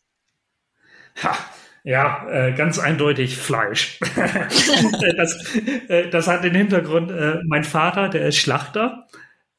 [1.24, 1.36] Ha,
[1.84, 3.98] ja, äh, ganz eindeutig Fleisch.
[5.18, 5.56] das,
[5.88, 9.08] äh, das hat den Hintergrund, äh, mein Vater, der ist Schlachter.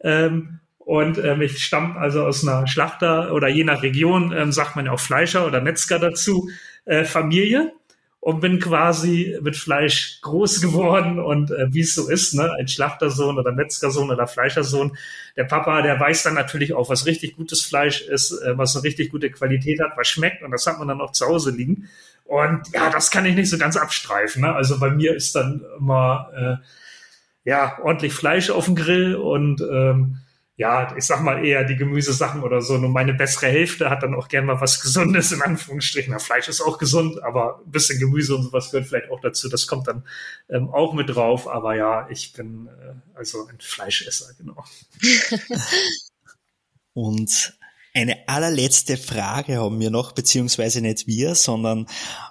[0.01, 4.75] Ähm, und ähm, ich stamme also aus einer Schlachter oder je nach Region ähm, sagt
[4.75, 6.49] man ja auch Fleischer oder Metzger dazu,
[6.89, 7.73] äh, Familie
[8.21, 12.67] und bin quasi mit Fleisch groß geworden und äh, wie es so ist, ne, ein
[12.67, 14.97] Schlachtersohn oder Metzgersohn oder Fleischersohn.
[15.37, 18.85] Der Papa, der weiß dann natürlich auch, was richtig gutes Fleisch ist, äh, was eine
[18.85, 21.89] richtig gute Qualität hat, was schmeckt und das hat man dann auch zu Hause liegen.
[22.25, 24.43] Und ja, das kann ich nicht so ganz abstreifen.
[24.43, 24.55] Ne?
[24.55, 30.19] Also bei mir ist dann immer äh, ja ordentlich Fleisch auf dem Grill und ähm,
[30.59, 32.79] ja, ich sag mal eher die Gemüsesachen oder so.
[32.79, 36.13] Nur meine bessere Hälfte hat dann auch gern mal was Gesundes in Anführungsstrichen.
[36.13, 39.49] Na, Fleisch ist auch gesund, aber ein bisschen Gemüse und sowas gehört vielleicht auch dazu.
[39.49, 40.05] Das kommt dann
[40.51, 41.47] ähm, auch mit drauf.
[41.47, 44.65] Aber ja, ich bin äh, also ein Fleischesser, genau.
[46.93, 47.58] und
[47.99, 51.87] eine allerletzte Frage haben wir noch, beziehungsweise nicht wir, sondern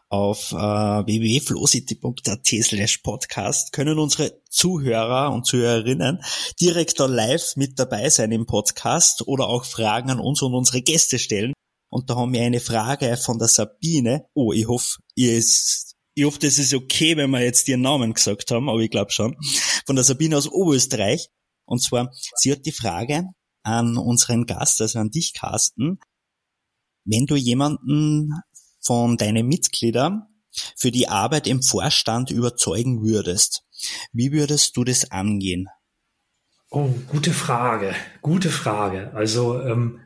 [0.08, 6.22] auf äh, www.flowcity.at slash podcast können unsere Zuhörer und Zuhörerinnen
[6.62, 10.82] direkt da live mit dabei sein im Podcast oder auch Fragen an uns und unsere
[10.82, 11.52] Gäste stellen.
[11.90, 14.26] Und da haben wir eine Frage von der Sabine.
[14.34, 18.14] Oh, ich hoffe, ihr ist, ich hoffe, das ist okay, wenn wir jetzt ihren Namen
[18.14, 19.36] gesagt haben, aber ich glaube schon.
[19.86, 21.28] Von der Sabine aus Oberösterreich.
[21.66, 23.26] Und zwar, sie hat die Frage,
[23.68, 26.00] an unseren Gast, also an dich, Carsten.
[27.04, 28.32] Wenn du jemanden
[28.80, 30.24] von deinen Mitgliedern
[30.76, 33.64] für die Arbeit im Vorstand überzeugen würdest,
[34.14, 35.68] wie würdest du das angehen?
[36.70, 39.14] Oh, gute Frage, gute Frage.
[39.14, 40.00] Also ähm,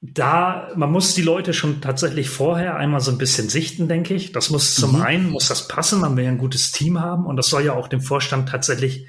[0.00, 4.32] da, man muss die Leute schon tatsächlich vorher einmal so ein bisschen sichten, denke ich.
[4.32, 5.02] Das muss zum mhm.
[5.02, 7.74] einen, muss das passen, man will ja ein gutes Team haben und das soll ja
[7.74, 9.06] auch den Vorstand tatsächlich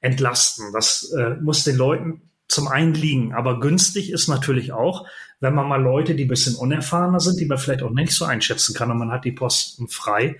[0.00, 0.72] entlasten.
[0.72, 3.34] Das äh, muss den Leuten zum einen liegen.
[3.34, 5.06] Aber günstig ist natürlich auch,
[5.40, 8.24] wenn man mal Leute, die ein bisschen unerfahrener sind, die man vielleicht auch nicht so
[8.24, 10.38] einschätzen kann und man hat die Posten frei,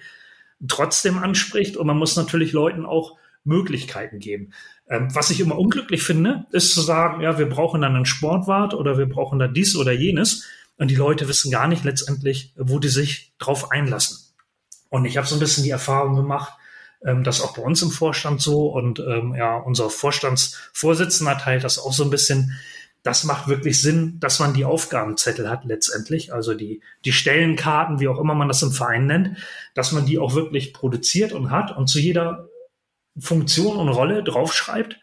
[0.67, 1.77] trotzdem anspricht.
[1.77, 4.53] Und man muss natürlich Leuten auch Möglichkeiten geben.
[4.89, 8.75] Ähm, was ich immer unglücklich finde, ist zu sagen, ja, wir brauchen dann einen Sportwart
[8.75, 10.47] oder wir brauchen da dies oder jenes.
[10.77, 14.19] Und die Leute wissen gar nicht letztendlich, wo die sich drauf einlassen.
[14.89, 16.53] Und ich habe so ein bisschen die Erfahrung gemacht,
[17.05, 21.79] ähm, das auch bei uns im Vorstand so und ähm, ja, unser Vorstandsvorsitzender teilt das
[21.79, 22.59] auch so ein bisschen.
[23.03, 28.09] Das macht wirklich Sinn, dass man die Aufgabenzettel hat letztendlich, also die, die Stellenkarten, wie
[28.09, 29.37] auch immer man das im Verein nennt,
[29.75, 32.49] dass man die auch wirklich produziert und hat und zu jeder
[33.19, 34.99] Funktion und Rolle draufschreibt,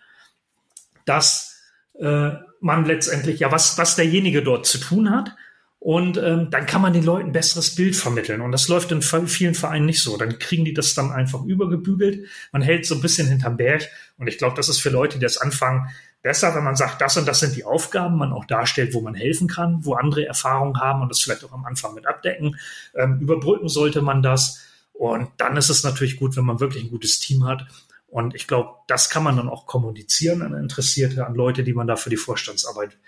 [1.05, 1.61] dass
[1.99, 5.35] äh, man letztendlich, ja, was, was derjenige dort zu tun hat,
[5.83, 8.41] und ähm, dann kann man den Leuten ein besseres Bild vermitteln.
[8.41, 10.15] Und das läuft in vielen Vereinen nicht so.
[10.15, 12.27] Dann kriegen die das dann einfach übergebügelt.
[12.51, 13.89] Man hält so ein bisschen hinterm Berg.
[14.19, 15.89] Und ich glaube, das ist für Leute, die das anfangen,
[16.21, 19.15] besser, wenn man sagt, das und das sind die Aufgaben, man auch darstellt, wo man
[19.15, 22.59] helfen kann, wo andere Erfahrungen haben und das vielleicht auch am Anfang mit abdecken.
[22.93, 24.61] Ähm, überbrücken sollte man das.
[24.93, 27.65] Und dann ist es natürlich gut, wenn man wirklich ein gutes Team hat.
[28.05, 31.87] Und ich glaube, das kann man dann auch kommunizieren an Interessierte, an Leute, die man
[31.87, 32.99] da für die Vorstandsarbeit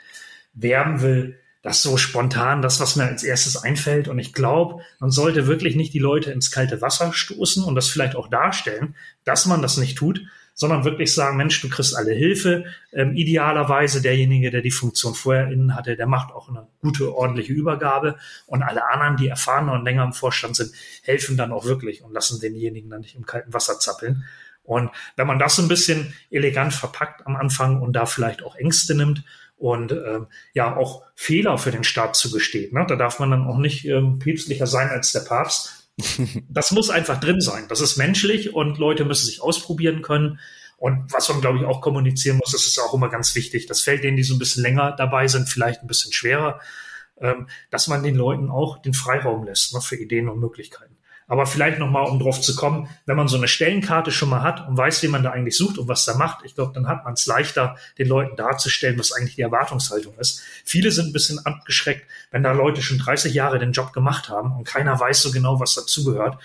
[0.55, 4.09] werben will das so spontan, das, was mir als erstes einfällt.
[4.09, 7.87] Und ich glaube, man sollte wirklich nicht die Leute ins kalte Wasser stoßen und das
[7.87, 10.21] vielleicht auch darstellen, dass man das nicht tut,
[10.53, 12.65] sondern wirklich sagen, Mensch, du kriegst alle Hilfe.
[12.91, 17.53] Ähm, idealerweise derjenige, der die Funktion vorher innen hatte, der macht auch eine gute, ordentliche
[17.53, 18.17] Übergabe.
[18.45, 22.13] Und alle anderen, die erfahrener und länger im Vorstand sind, helfen dann auch wirklich und
[22.13, 24.25] lassen denjenigen dann nicht im kalten Wasser zappeln.
[24.63, 28.55] Und wenn man das so ein bisschen elegant verpackt am Anfang und da vielleicht auch
[28.55, 29.23] Ängste nimmt,
[29.57, 32.73] und ähm, ja auch Fehler für den Staat zugesteht.
[32.73, 32.85] Ne?
[32.87, 35.79] Da darf man dann auch nicht ähm, päpstlicher sein als der Papst.
[36.49, 37.65] Das muss einfach drin sein.
[37.69, 40.39] Das ist menschlich und Leute müssen sich ausprobieren können.
[40.77, 43.67] Und was man, glaube ich, auch kommunizieren muss, das ist auch immer ganz wichtig.
[43.67, 46.59] Das fällt denen, die so ein bisschen länger dabei sind, vielleicht ein bisschen schwerer,
[47.21, 50.92] ähm, dass man den Leuten auch den Freiraum lässt ne, für Ideen und Möglichkeiten.
[51.27, 54.67] Aber vielleicht nochmal, um drauf zu kommen, wenn man so eine Stellenkarte schon mal hat
[54.67, 57.05] und weiß, wie man da eigentlich sucht und was da macht, ich glaube, dann hat
[57.05, 60.41] man es leichter, den Leuten darzustellen, was eigentlich die Erwartungshaltung ist.
[60.65, 64.55] Viele sind ein bisschen abgeschreckt, wenn da Leute schon 30 Jahre den Job gemacht haben
[64.55, 66.37] und keiner weiß so genau, was dazugehört,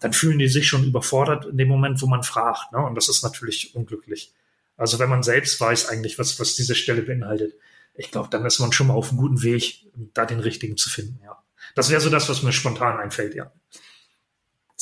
[0.00, 2.72] dann fühlen die sich schon überfordert in dem Moment, wo man fragt.
[2.72, 2.78] Ne?
[2.78, 4.32] Und das ist natürlich unglücklich.
[4.76, 7.54] Also wenn man selbst weiß eigentlich, was, was diese Stelle beinhaltet,
[7.94, 10.90] ich glaube, dann ist man schon mal auf einem guten Weg, da den richtigen zu
[10.90, 11.38] finden, ja.
[11.74, 13.52] Das wäre so das, was mir spontan einfällt, ja.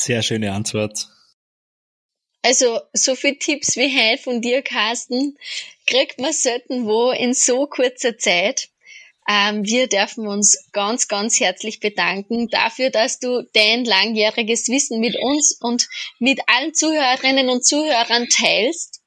[0.02, 1.08] Sehr schöne Antwort.
[2.40, 5.36] Also, so viele Tipps wie heute von dir, Carsten,
[5.86, 8.70] kriegt man selten wo in so kurzer Zeit.
[9.28, 15.16] Ähm, wir dürfen uns ganz, ganz herzlich bedanken dafür, dass du dein langjähriges Wissen mit
[15.20, 15.86] uns und
[16.18, 19.02] mit allen Zuhörerinnen und Zuhörern teilst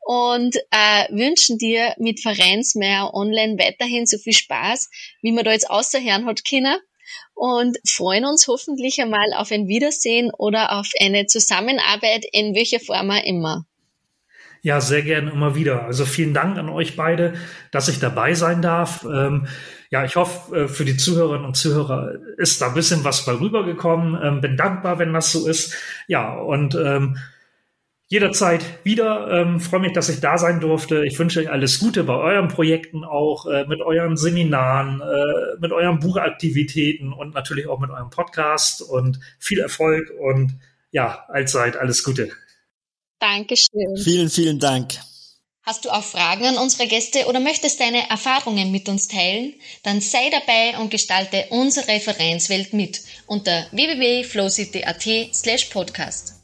[0.00, 4.88] und äh, wünschen dir mit Vereinsmeier Online weiterhin so viel Spaß,
[5.20, 6.80] wie man da jetzt außerhören hat, Kinder
[7.34, 13.10] und freuen uns hoffentlich einmal auf ein Wiedersehen oder auf eine Zusammenarbeit in welcher Form
[13.10, 13.66] auch immer.
[14.62, 15.84] Ja, sehr gerne immer wieder.
[15.84, 17.34] Also vielen Dank an euch beide,
[17.70, 19.04] dass ich dabei sein darf.
[19.04, 19.46] Ähm,
[19.90, 23.32] ja, ich hoffe, äh, für die Zuhörerinnen und Zuhörer ist da ein bisschen was bei
[23.32, 24.18] rübergekommen.
[24.22, 25.76] Ähm, bin dankbar, wenn das so ist.
[26.06, 27.18] Ja, und ähm,
[28.08, 29.30] jederzeit wieder.
[29.30, 31.04] Ähm, freue mich, dass ich da sein durfte.
[31.04, 35.72] Ich wünsche euch alles Gute bei euren Projekten auch, äh, mit euren Seminaren, äh, mit
[35.72, 40.58] euren Buchaktivitäten und natürlich auch mit eurem Podcast und viel Erfolg und
[40.90, 42.30] ja, allzeit alles Gute.
[43.18, 43.96] Dankeschön.
[43.96, 44.94] Vielen, vielen Dank.
[45.62, 49.54] Hast du auch Fragen an unsere Gäste oder möchtest deine Erfahrungen mit uns teilen?
[49.82, 56.43] Dann sei dabei und gestalte unsere Vereinswelt mit unter www.flowcity.at slash podcast.